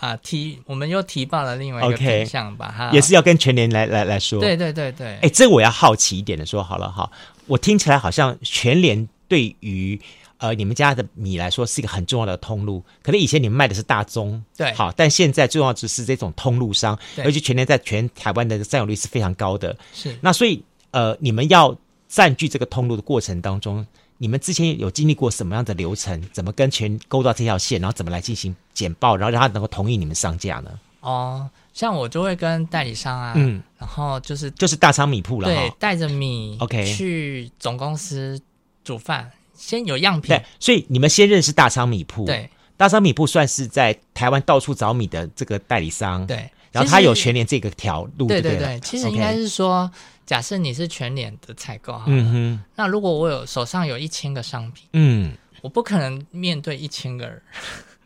[0.02, 4.40] 啊，提我们又提报了另外一个品项吧，哈，也是要跟全联来来来说。
[4.40, 7.08] 对对对对，哎，这个我要好奇一点的说好了哈，
[7.46, 9.96] 我听起来好像全联对于
[10.38, 17.24] 呃你们家的米来说是一个很重要的通路，可能以前你们卖的是大宗，对，好，但现在重要只是这种通路商，对。
[17.24, 21.78] 而且全联在全台湾的占有率是非常高的，是，那所以呃你们要
[22.08, 23.86] 占据这个通路的过程当中。
[24.22, 26.22] 你们之前有经历过什么样的流程？
[26.30, 30.70] 怎么跟全勾到这条线，然后怎么来进行简报，然后让他能够同意你们上架呢？
[31.00, 38.40] 哦，像我就会跟代理商啊，嗯，然后就是就是大仓米铺了，对，带着米，OK，去总公司
[38.84, 40.28] 煮饭，先有样品。
[40.28, 48.52] 对，所以你们先认识大仓米铺，对，大仓米铺算是在台湾到处找米的这个代理商，对，然后他有全年这个条路对，对？
[48.52, 49.90] 对对，其实应该是说。
[50.32, 55.30] 假设你是全脸的采购哈，嗯哼，那如果我有手上有一千个商品，嗯，
[55.60, 57.42] 我不可能面对一千个人，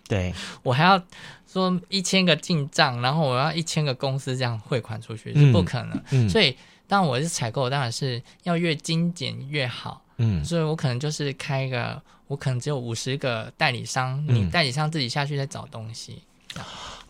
[0.08, 1.00] 对， 我还要
[1.46, 6.02] 说一千个进账，然后我要一千个公司这样汇款出去，是不可能。
[6.10, 6.56] 嗯，所以
[6.88, 10.02] 当我是采购，当然是要越精简越好。
[10.16, 16.20] 嗯，所以我可能就是开一个，我可能只有五十个代理商，你代理商自己下去再找东西。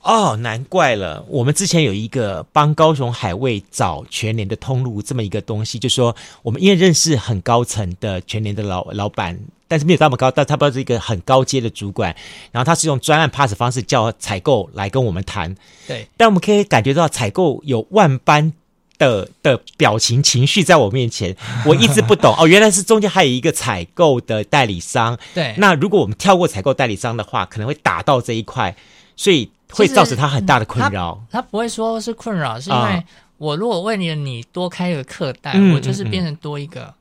[0.06, 1.24] 哦，难怪了。
[1.28, 9.36] 我们之前有一个帮高雄海味找全年的通路这么一个东西，就是说我们因为认识很高层的全年的老老板，
[9.66, 12.14] 但是没有那么高，但他不是一个很高阶的主管。
[12.52, 15.52] 然后他是用专案 pass 方式叫采购来跟我们谈。
[15.88, 18.52] 对，但我们可以感觉到采购有万般
[18.98, 21.36] 的的表情情绪在我面前，
[21.66, 25.18] 我一直不懂哦，原来是中间还有一个采购的代理商。
[25.34, 28.76] 对，那如果我们跳过采购代理商的话，可能会打到这一块，
[29.16, 29.50] 所以。
[29.70, 31.20] 会造成他很大的困扰。
[31.30, 33.04] 他不会说是困扰，是因为
[33.38, 36.92] 我如果为了你多开一个客单，嗯、我就是变成多一个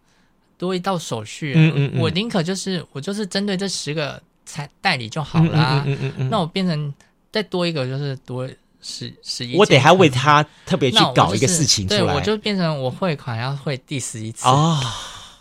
[0.58, 6.94] 多一道手续，嗯嗯嗯，我宁可就是我就是针对这十个才代理就好了，啊，嗯嗯嗯嗯，那我变成
[7.32, 8.48] 再多一个就是多
[8.82, 14.48] 十十一，我得还为他特别去搞一个事情出来，对，我就变成我汇款要汇第十一次。
[14.48, 14.80] 哦。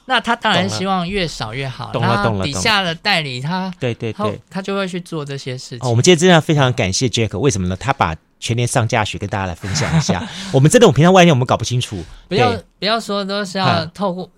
[0.07, 1.91] 那他当然希望越少越好。
[1.93, 2.45] 懂了，懂了。
[2.45, 5.81] 底下的代理他，对对对，他就会去做这些事情。
[5.81, 7.77] 哦，我们今天真的非常感谢 Jack，为什么呢？
[7.77, 10.23] 他把全年上架学跟大家来分享一下。
[10.53, 12.05] 我们真的，我们平常外面我们搞不清楚。
[12.29, 14.31] 不要不要说都是要透过，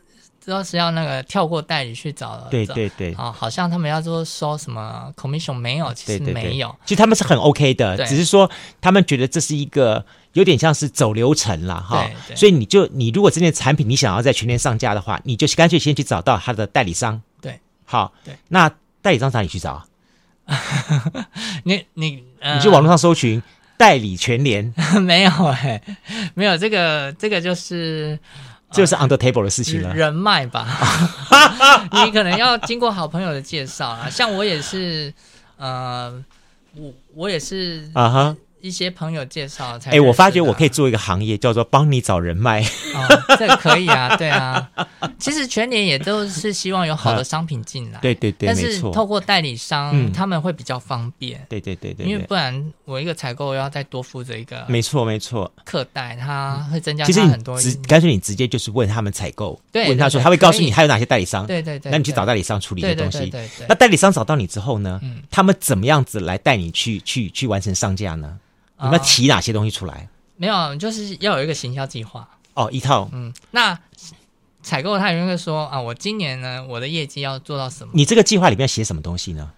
[0.50, 2.48] 都是要那个跳过代理去找了。
[2.50, 3.12] 对对对。
[3.14, 6.74] 啊，好像他们要说收什么 commission 没有，其实没有。
[6.84, 10.04] 其实他们是很 OK 的，只是说他们觉得这是一个。
[10.32, 17.22] 有点像是走流程了哈，所以你就你如果这件产品你想要在全年上架的话，你就干脆先去找到他的代理商。
[17.40, 18.70] 对，好，对，那
[19.00, 19.86] 代理商哪里去找？
[21.64, 23.42] 你你、呃、你去网络上搜寻
[23.78, 28.18] 代理全联， 没有哎、欸，没有这个这个就是
[28.70, 30.66] 这就是 under table 的事情了，人脉吧？
[32.04, 35.12] 你可能要经过好朋友的介绍啊，像我也是，
[35.56, 36.12] 呃，
[36.74, 38.36] 我我也是啊哈。
[38.66, 38.68] Uh-huh.
[38.68, 42.60] 一些朋友介绍才哎、欸，我发觉我可以做一个行业，叫做帮你找人脉。
[42.62, 44.68] 哦，这可以啊， 对啊。
[45.20, 51.46] 其实全年也都是希望有好的商品进来，对对对，但是透过代理商，嗯、他们会比较方便。
[51.48, 57.56] 对对对对，因为不然我一个采购要再多负责一个，没错没错，客代他会增加他很多。
[57.60, 63.20] 其实干脆你直接就是问他们采购，问他说他会告诉你还有哪些代理商，对对对，那你去找代理商处理的东西。
[63.20, 68.36] 对对对，那代理商找到你之后呢，嗯、他们怎么样子来带你去去去完成上架呢？
[68.80, 69.94] 你们要提哪些东西出来？
[69.94, 73.08] 哦、没有，就是要有一个行销计划哦，一套。
[73.12, 73.78] 嗯，那
[74.62, 75.80] 采购他有没有说啊？
[75.80, 77.92] 我今年呢，我的业绩要做到什么？
[77.94, 79.52] 你这个计划里面要写什么东西呢？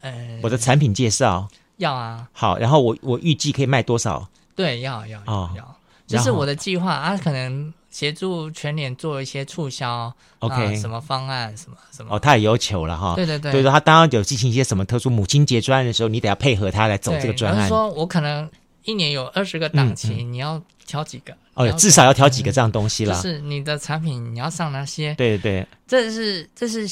[0.00, 2.28] 呃，我的产品介绍要啊。
[2.32, 4.28] 好，然后我我预计可以卖多少？
[4.54, 5.76] 对，要要要要，
[6.06, 7.72] 这、哦、是我的计划啊，可能。
[7.92, 17.68] 协助全联做一些促销，OK，什么方案，什么什么哦，他也要求了哈，对对对，所以说他当然有进行一些什么特殊母亲节专案的时候，你得要配合他来走这个专案。
[17.68, 18.50] 说我可能
[18.84, 21.36] 一年有二十个档期，嗯嗯，你要挑几个？
[21.54, 23.14] 哦，至少要挑几个这样东西了。
[23.14, 25.14] 就是你的产品你要上哪些？
[25.16, 26.88] 对对对，这是这是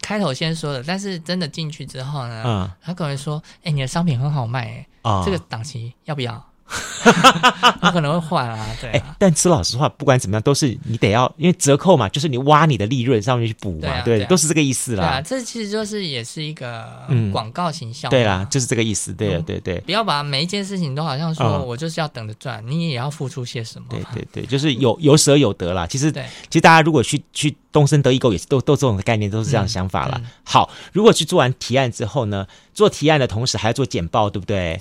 [0.00, 6.42] 开头先说的，但是真的进去之后呢，嗯，他可能说，哎，你的商品很好卖，哎，哦，这个档期要不要？
[7.80, 9.02] 他可能会换啊，对啊、欸。
[9.18, 15.04] 但说老实话，不管怎么样，都是你得要，因为折扣嘛，就是你挖你的利润上面去补嘛，对，啊对，啊、都是这个意思啦。
[15.04, 16.84] 对啊，这其实就是也是一个
[17.32, 18.12] 广告形象、嗯。
[18.12, 19.12] 对啦，就是这个意思。
[19.12, 19.78] 对啊，对对。
[19.80, 23.86] 不要把每一件事情都好像说我就是要等着赚，嗯、你也要付出些什么。
[23.90, 25.86] 对对对，就是有有舍有得啦。
[25.86, 30.20] 其实，其实大家如果去去东升得意购也是都都这种概念，都是这样的想法啦。
[30.44, 34.78] 好，如果去做完提案之后呢，做提案的同时还要做简报，对不对？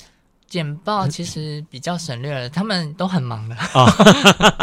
[0.55, 3.55] 简报其实比较省略了，他们都很忙的。
[3.73, 3.85] 哦、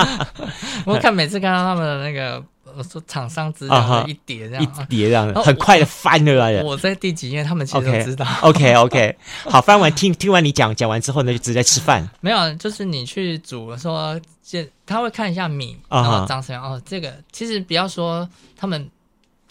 [0.86, 2.42] 我看每次看到他们的那个，
[2.74, 6.62] 我说厂商资料一叠这样，一叠这样，很快的翻了来。
[6.62, 8.26] 我在第几页，他们其实都知道。
[8.40, 12.08] OK OK，, okay 好，翻完听听完你讲讲完之后呢，就直接吃饭。
[12.22, 16.72] 没有，就是你去煮说，这他会看一下米，然后长什么样。
[16.72, 18.26] 哦，这个其实不要说
[18.56, 18.90] 他们。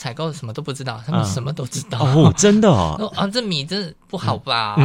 [0.01, 3.07] 采购什么都不知道，他们什么都知道、嗯、哦，真的哦。
[3.15, 4.75] 啊，这米真的不好吧？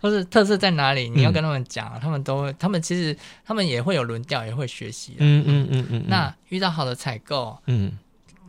[0.00, 1.10] 或、嗯、 是特色在哪里？
[1.10, 2.52] 你要跟他们讲，嗯、他们都会。
[2.52, 5.16] 他们其实他们也会有轮调，也会学习。
[5.18, 6.04] 嗯嗯嗯嗯。
[6.06, 7.98] 那遇到好的采购，嗯，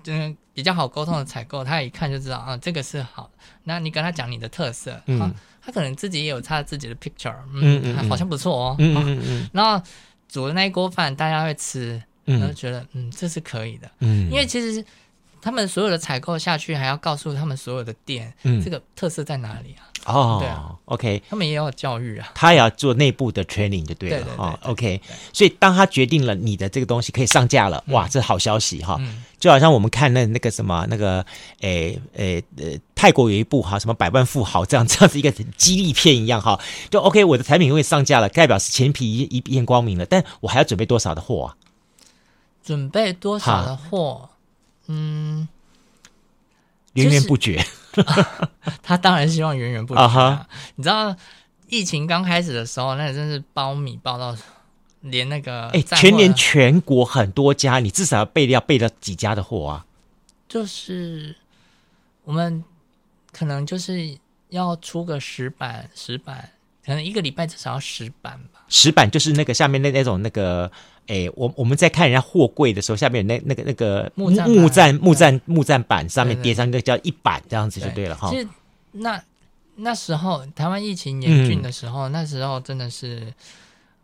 [0.06, 3.32] 嗯，比较好沟通的采购，他一看就知道啊，这个是好。
[3.64, 5.32] 那你跟他讲你的特色，嗯，他，
[5.66, 8.76] 他可能自己也有他自己的 picture，嗯嗯，嗯，好像不错哦。
[8.78, 9.50] 嗯嗯嗯。
[9.52, 9.84] 然后
[10.30, 13.90] 煮的那一锅饭，大家会吃，然后觉得嗯，这是可以的。
[14.02, 14.86] 嗯，因为其实。
[15.46, 19.86] 他们所有的采购下去，还要告诉他们所有的店，嗯，这个特色在哪里啊？
[20.12, 24.58] 哦，对啊，OK，他们也要教育啊，他也要做内部的 training 就对了哈。
[24.64, 25.00] OK，
[25.32, 29.24] 所以当他决定了你的这个东西可以上架了，嗯、哇，这好消息哈、嗯！
[29.40, 31.24] 就好像我们看那那个什么那个，
[31.60, 41.56] 诶诶呃，泰国有一部哈什么百万富豪这样这样子一个激励片一样哈，就 OK，我的产品会上架了，代表是前皮一片光明了，但我还要准备多少的货啊？
[42.64, 44.30] 准备多少的货？
[44.88, 45.48] 嗯，
[46.94, 47.66] 源源不绝。
[48.84, 50.48] 他当然希望源源不绝啊！
[50.76, 51.16] 你知道
[51.70, 54.36] 疫情刚开始的时候，那真是包米包到
[55.00, 59.86] 连那个哎，全年全国很多家，你至少要备料备了几家的货啊？
[60.50, 61.36] 就是
[62.26, 62.64] 我们
[63.32, 64.18] 可能就是
[64.50, 66.52] 要出个十板十板，
[66.86, 68.66] 可能一个礼拜至少要十板吧。
[68.68, 70.72] 十板就是那个下面那那种那个。
[71.08, 78.30] 哎，我我们在看人家货柜的时候，下面有那那个那个木栈木栈木栈木栈板上面叠上一个叫一板，这样子就对了哈。
[78.30, 78.48] 其实
[78.92, 79.22] 那
[79.76, 83.34] 那时候台湾疫情严峻的时候，嗯，那时候真的是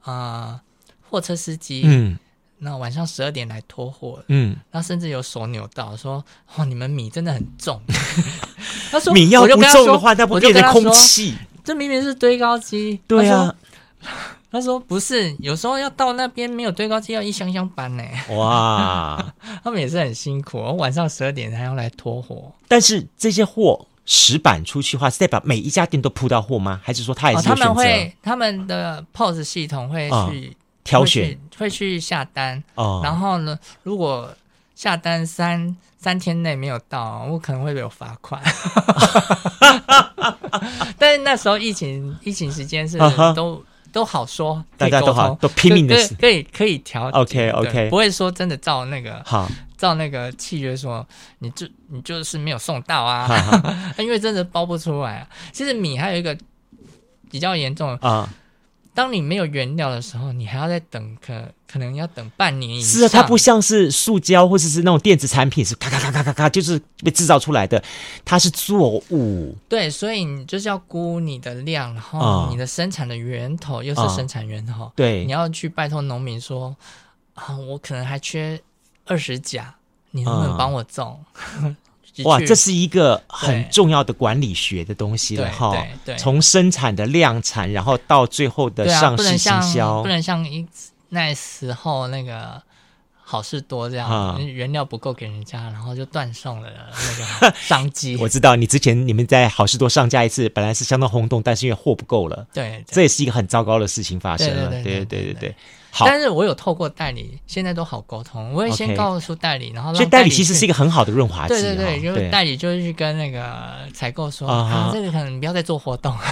[0.01, 0.61] 啊，呃，
[1.09, 2.17] 货车司机嗯，
[2.59, 6.23] 那晚上十二点来拖货，嗯，那甚至有手扭到，说
[6.55, 7.81] ：“哦，你们米真的很重。
[8.91, 11.35] ”他说：“米要不重的话，那不变成空气？
[11.63, 13.55] 这明明是堆高机。”对啊，
[14.51, 18.03] 他说：“不是，有时候要到那边没有堆高机，要一箱箱搬呢。”
[18.35, 19.33] 哇，
[19.63, 22.51] 他们也是很辛苦，晚上十二点还要来拖货。
[22.67, 26.81] 但是这些货石板出去的话，是代表每一家店都铺到货吗？
[26.83, 30.13] 还是说他也是他们会他们的 POS 系统会去。
[30.13, 34.27] 哦挑选会去下单，哦，然后呢，如果
[34.73, 38.41] 下单三三天内没有到，我可能会有罚款。
[40.97, 43.61] 但是那时候疫情疫情时间是都、uh -huh.
[43.91, 47.09] 都好说，大家都好都拼命的可以可以调。
[47.09, 51.05] OK OK，不会说真的照那个好照那个契约说，
[51.39, 53.73] 你就你就是没有送到啊，uh.
[54.03, 55.27] 因为真的包不出来啊。
[55.51, 56.37] 其实米还有一个
[57.29, 58.27] 比较严重啊。
[58.91, 58.95] Uh.
[58.95, 62.99] 当你没有原料的时候，你还要再等，可可能要等半年以上。
[62.99, 67.81] 是啊，它不像是塑胶或者是那种电子产品，是咔咔咔咔咔咔，就是被制造出来的。
[68.25, 76.75] 它是作物，对，所以你就是要估你的量，然后你的生产的源头、哦、又是生产源头，对，你要去拜托农民说
[77.33, 78.61] 啊，我可能还缺
[79.05, 79.73] 二十甲，
[80.11, 81.23] 你能不能帮我种？
[81.61, 81.75] 嗯
[82.25, 85.71] 哇，这是一个很重要的管理学的东西了哈。
[85.71, 90.67] 对对，从生产的量产，然后到最后的上市行销，不能像一
[91.09, 92.61] 那时候那个
[93.23, 98.17] 好事多这样，原料不够给人家，然后就断送了那个商机。
[98.21, 104.69] 我知道你之前你们在好事多上架一次，本来是相当轰动，但是因为货不够了，对，这也是一个很糟糕的事情发生了。
[104.69, 105.55] 对对对对对。
[105.99, 108.53] 但是我有透过代理，现在都好沟通。
[108.53, 111.53] 我会先告诉代理，然后让代理所以代理其实是一个很好的润滑剂。
[111.53, 116.15] 对对对，就是代理就是去跟那个采购说啊，这个可能不要再做活动。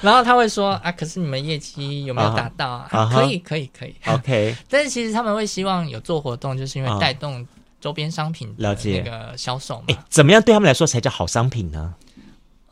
[0.00, 3.10] 然后他会说啊，可是你们业绩有没有达到啊？
[3.12, 3.94] 可以可以可以。
[4.06, 4.54] OK。
[4.70, 7.46] 但是其实他们会希望有做活动，就是因为带动
[7.80, 9.96] 周边商品的那个销售嘛。
[10.08, 11.94] 怎么样对他们来说才叫好商品呢？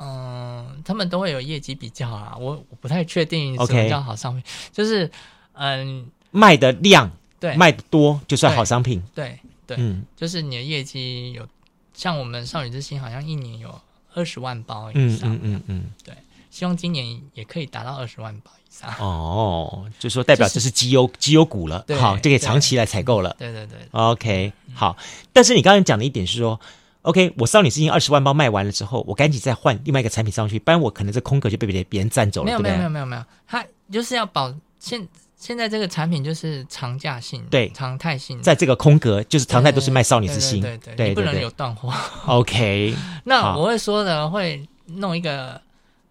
[0.02, 4.42] 嗯，他们都会有业绩比较啊，我我不太确定什么叫好商品.
[4.72, 5.08] 就是
[5.52, 7.54] 嗯，卖的量对。
[7.56, 11.46] 卖的多就算好商品，对对，对，嗯，就是你的业绩有
[11.94, 13.80] 像我们少女之心好像一年有
[14.14, 16.14] 二十万包以上，嗯嗯嗯，嗯，对，
[16.50, 18.92] 希望今年也可以达到二十万包以上。
[18.98, 23.36] 哦，就说代表这是绩优绩优股了，好，就可以长期来采购了。
[23.38, 24.96] 对对对，对，OK，好，
[25.32, 26.58] 但是你刚才讲的一点是说。
[27.02, 32.46] OK，我少女之心二十万包卖完了之后，我赶紧再换另外一个产品上去，不然我可能这空格就被别人别人占走了。
[32.46, 35.04] 没有没有没有没有没有，它就是要保现
[35.36, 37.68] 现在这个产品就是常价性，对。
[37.70, 41.92] 常态性，在这个空格就是常态都是卖少女之心，对对对，你不能有断货。
[42.26, 42.94] OK，
[43.24, 45.60] 那我会说的会弄一个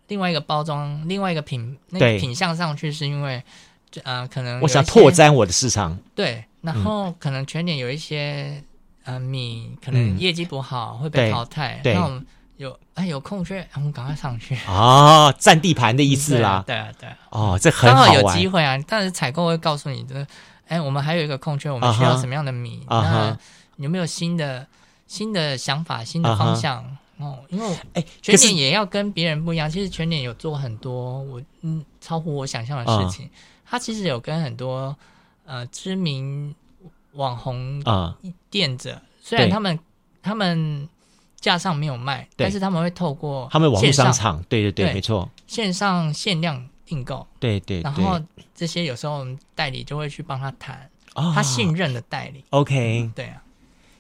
[0.10, 3.42] 另外一个包装，另外一个品那个品相上去，是因为
[4.04, 8.62] 呃可能我想拓展我的市场，对，然后可能全年有一些。
[9.04, 12.24] 呃，米可能业绩不好、嗯、会被淘汰，对，那我们
[12.58, 20.28] 有哎有空缺，我们赶快上去哦，占地盘的意思啦， 对啊对啊，哦，这很好，刚好有机会啊，但是采购会告诉你的，
[20.68, 23.38] 哎，我们还有一个空缺，我们需要什么样的米，uh 那
[23.78, 24.68] 有没有新的
[25.08, 26.84] 新的想法、新的方向
[27.20, 27.26] ？Uh.
[27.26, 33.28] 哦，因为哎，全年也要跟别人不一样，其实全年有做很多我嗯超乎我想象的事情，
[33.66, 33.82] 他、uh.
[33.82, 34.96] 其实有跟很多
[35.46, 36.54] 呃知名。
[37.14, 38.16] 网红啊，
[38.50, 39.80] 店者、嗯、虽然他们
[40.22, 40.88] 他们
[41.40, 44.94] 架上没有卖，但是他们会透过他们网络商场，对对对，对。
[44.94, 48.20] 没错，线上限量订购，对对，然后
[48.54, 53.42] 这些有时候我们代理就会去帮他谈、哦，他信任的代理，OK，对啊，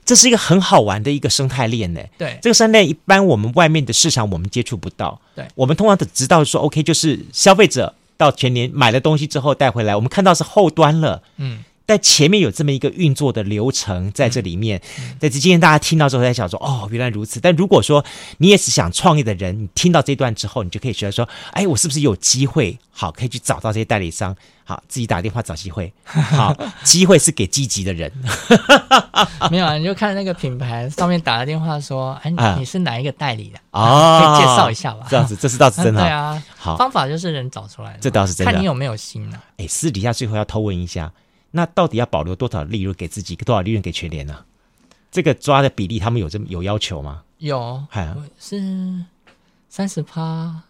[0.05, 2.01] 这是一个很好玩的一个生态链呢。
[2.18, 11.64] 对，这个生态链一般我们外面的市场我们接触不到，对，我们通常只知道说 OK，就是消费者到全年买了东西之后带回来，我们看到是后端了，嗯。
[11.92, 14.80] 在前面有这么一个运作的流程在这里面，
[15.20, 17.39] 在、嗯、这今天大家听到之后在想说，哦，原来如此。
[17.42, 18.04] 但如果说
[18.38, 22.80] 你也是想创业的人，你听到这段之后，你就可以觉得说，哎，我是不是有机会？
[22.94, 25.92] 好，可以去找到这些代理商，好，自己打电话找机会。
[26.06, 28.12] 好，机会是给积极的人。
[29.52, 33.60] 没有啊，你就看那个品牌上面打了电话说，哎，你是哪一个代理的？
[33.72, 35.08] 哦，可以介绍一下吧。
[35.10, 36.00] 这样子，这是倒是真的。
[36.04, 38.52] 对啊，好，方法就是人找出来的，这倒是真的。
[38.52, 39.44] 看你有没有心呢、啊？
[39.58, 41.12] 哎，私底下最后要偷问一下。
[41.52, 44.45] 那到底要保留多少利润给自己，多少利润给全联呢？
[45.12, 47.24] 这个抓的比例，他们有这么有要求吗？
[47.39, 47.84] 有，
[48.39, 49.04] 是
[49.68, 50.62] 三十趴，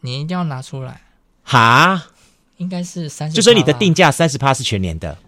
[0.00, 1.02] 你一定要拿出来。
[1.42, 2.06] 哈，
[2.56, 5.18] 应该是三十，就说你的定价三十趴是全年的，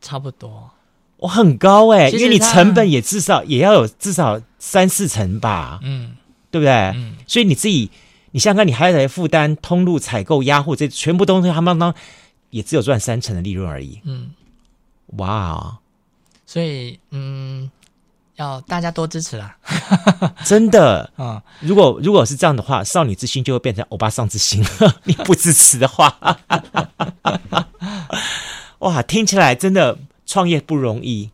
[0.00, 0.70] 差不多。
[1.18, 6.16] 我很高哎、欸，因为你成本也至少也要有至少三四成吧，嗯，
[6.50, 6.72] 对不对？
[6.94, 7.90] 嗯，所以你自己，
[8.30, 11.94] 你想想看，你还得负担通路采购、压货，这全部东西他们当。
[12.54, 14.00] 也只有赚三成的利润而已。
[14.04, 14.30] 嗯，
[15.16, 15.76] 哇，
[16.46, 17.68] 所以嗯，
[18.36, 19.56] 要大家多支持啦。
[20.46, 24.94] 真的，嗯， 如果如果是这样的话，少女之心就会变成欧巴桑之心了。
[25.02, 26.16] 你不支持的话，
[28.78, 31.30] 哇，听起来真的创业不容易。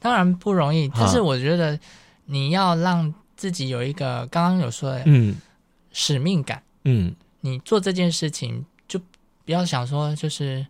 [0.00, 1.78] 当然不容易，但是我觉得
[2.26, 5.36] 你要让自己有一个刚刚有说的，嗯，
[5.92, 8.66] 使命感，嗯，你做这件事情就
[9.48, 10.66] 不要想说就是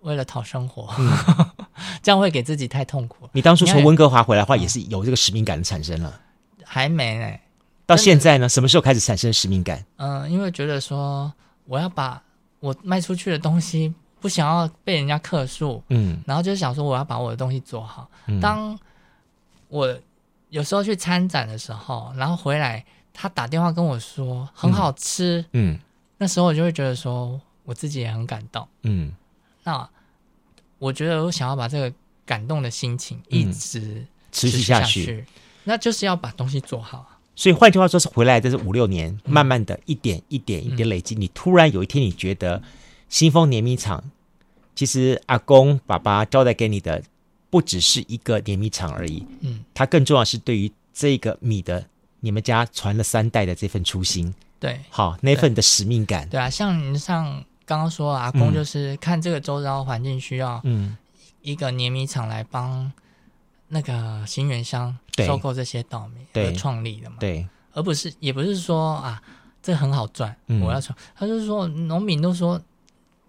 [0.00, 1.12] 为了讨生活，嗯、
[2.02, 3.28] 这样会给自己太痛苦。
[3.32, 6.18] 你当初从温哥华回来的话，也是有这个使命感的产生了，
[6.64, 7.38] 还没呢。
[7.84, 9.84] 到现在呢，什么时候开始产生使命感？
[9.96, 11.30] 嗯，因为觉得说
[11.66, 12.22] 我要把
[12.60, 13.94] 我卖出去的东西。
[14.20, 18.08] 不想要被人家客诉，嗯，然后就想说我要把我的东西做好。
[18.24, 18.74] 嗯、当
[19.68, 19.94] 我
[20.48, 25.78] 有时候去参展的时候，然后回来，他打电话跟我说很好吃，嗯，
[26.16, 29.12] 那时候我就会觉得说我自己也很感动，嗯。
[29.64, 29.88] 那
[30.78, 31.92] 我觉得我想要把这个
[32.24, 35.26] 感动的心情一直持续下去，嗯、下去
[35.64, 37.18] 那就是要把东西做好。
[37.34, 42.62] 所以换句话说，是回来这是五六年，嗯、慢慢的一点一点一点累积，嗯、你突然有一天你觉得
[43.08, 44.04] 新丰碾米厂。
[44.76, 47.00] 其实阿公爸爸交代给你的
[47.48, 51.86] 不只是一个碾米厂而已，嗯，它更重要是对于这个米的
[52.18, 60.96] 你们家传了三代的这份初心，对，好那份的使命感，对啊，像您像刚刚说阿公就是看这个周遭环境需要，嗯，
[61.42, 62.92] 一个碾米厂来帮
[63.68, 69.22] 那个新源乡收购这些稻米而创立的嘛，对，而不是也不是说啊
[69.62, 72.60] 这很好赚，嗯、我要创，他就是说农民都说。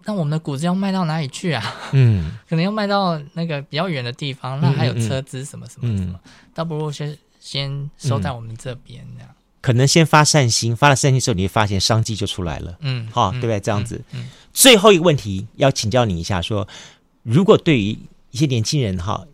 [0.08, 1.74] 那我们的谷子要卖到哪里去啊？
[1.90, 6.20] 嗯， 可能要卖到那个比较远的地方，那还有车资什么什么什么，
[6.54, 9.28] 倒不如先先收在我们这边这样。
[9.60, 12.76] 可能先发善心，发了善心之后，你会发现商机就出来了。
[12.80, 13.60] 嗯，好，对不对？
[13.60, 14.02] 这样子。
[14.12, 14.28] 嗯。
[14.52, 16.66] 最后一个问题要请教你一下，说
[17.22, 17.98] 如果对于
[18.30, 19.26] 一些年轻人哈，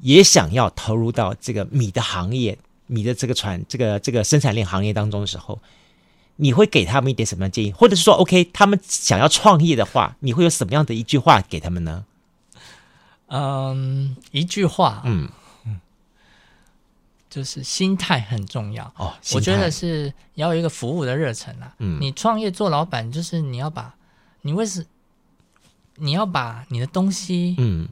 [0.00, 5.58] 也想要投入到这个米的行业、米的这个传这个这个生产链行业当中的时候。
[6.38, 12.04] 你会给他们一点什么样建议，或者是说，OK，他们想要创业的话，你会有什么样的一句话给他们呢？
[13.28, 15.30] 嗯，一句话，嗯嗯，
[17.36, 19.12] 就是心态很重要哦。
[19.34, 21.70] 我觉得是要有一个服务的热忱啊。
[21.80, 23.94] 嗯，你创业做老板，就是你要把，
[24.40, 24.82] 你为什，
[25.96, 27.86] 你要把你的东西，嗯，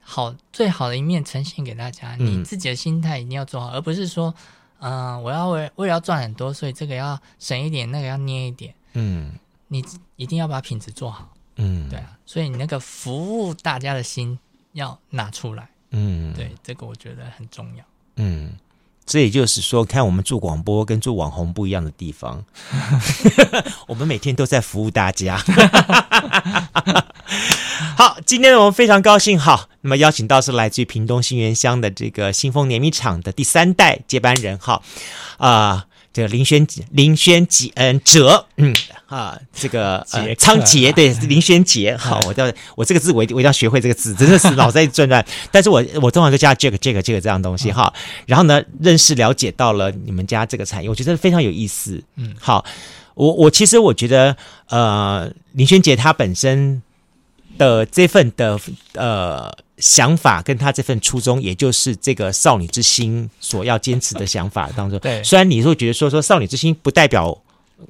[0.00, 2.16] 好最好的一面呈现给大家。
[2.18, 4.34] 嗯，你自己的心态一定要做好，而不是说。
[4.80, 8.74] 嗯，我要为为了要赚很多，所以这个要省一点，那个要捏一点。
[8.94, 9.32] 嗯，
[9.68, 9.82] 你
[10.16, 11.32] 一定要把品质做好。
[11.56, 14.36] 嗯，对啊，所以你那个服务大家的心
[14.72, 15.70] 要拿出来。
[15.90, 17.84] 嗯，对，这个我觉得很重要。
[18.16, 18.52] 嗯，
[19.06, 22.44] 这也就是说，看我们做广播跟做网红不一样的地方，
[23.86, 25.36] 我们每天都在服务大家。
[27.96, 29.38] 好，今天我们非常高兴。
[29.38, 34.58] 好，那么邀请到是来自于屏东新源乡的这个新丰碾米厂的第三代接班人。
[34.58, 34.82] 好，
[35.38, 38.74] 啊、这个林轩林轩杰嗯哲嗯
[39.06, 41.94] 啊，这个呃仓頡对 林轩杰。
[41.96, 45.22] 好，我叫我这个字我一定我一定要学会这个字，真的是脑袋转转。
[45.52, 47.92] 但是我我通常就叫这个这个这个这样东西哈。
[48.26, 52.02] 然后呢，认识了解到了你们家这个产业，我觉得非常有意思。
[52.16, 52.64] 嗯，好，
[53.14, 54.36] 我我其实我觉得
[54.68, 56.80] 呃林轩杰他本身。
[57.56, 58.58] 的这份的
[58.94, 59.48] 呃
[59.78, 64.98] 想法，跟他这份初衷，也就是这个少女之心所要坚持的想法当中。
[64.98, 67.36] 对，虽然你会觉得说说少女之心不代表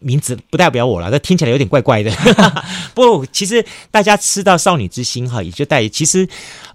[0.00, 2.10] 名字，不代表我了，这听起来有点怪怪的。
[2.94, 6.28] 不其实大家吃到少女之心哈，也就带其实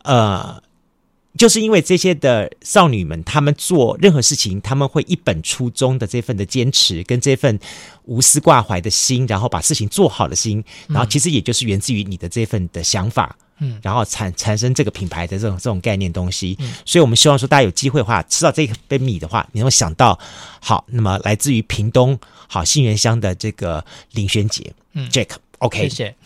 [0.03, 0.61] 呃。
[1.37, 7.57] 就是因为这些的少女们，她们做任何事情，她们会一本初衷的这份的坚持，跟这份
[8.05, 13.48] 无私挂怀的心，然后把事情做好的心，然后其实也就是源自于你的这份的想法，嗯，
[13.81, 16.55] 然后产产生这个品牌的这种这种概念东西。
[16.59, 20.17] 嗯，所以我们希望说，大家有机会的话，吃到这杯米的话，你能够想到，
[20.59, 22.17] 好，那么来自于屏东
[22.47, 26.15] 好新源乡的这个林轩杰，嗯，Jack，OK，谢谢。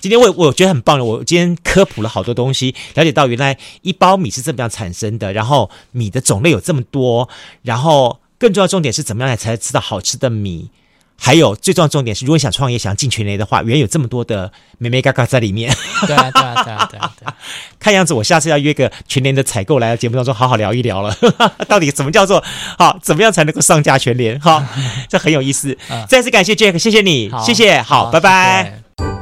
[0.00, 7.28] 今天我我觉得很棒的，我今天科普了好多东西，了解到原来一包米是这么样产生的，然后米的种类有这么多，
[7.62, 10.68] 然后更重要的重点是怎么样才吃到好吃的米，
[11.24, 15.72] 还有最重要的重点是，如果想创业想进全联的话，原来有这么多的妹妹嘎嘎在里面。
[16.04, 17.34] 对啊对啊对啊对啊对啊！
[17.78, 21.16] 看样子我下次要约个全联的采购来到节目当中好好聊一聊了，
[21.68, 22.42] 到底怎么叫做
[22.76, 24.38] 好，怎么样才能够上架全联？
[24.40, 24.64] 好，
[25.08, 25.78] 这很有意思。
[26.10, 29.21] 再次感谢 Jack，谢谢你，谢谢，好，拜拜。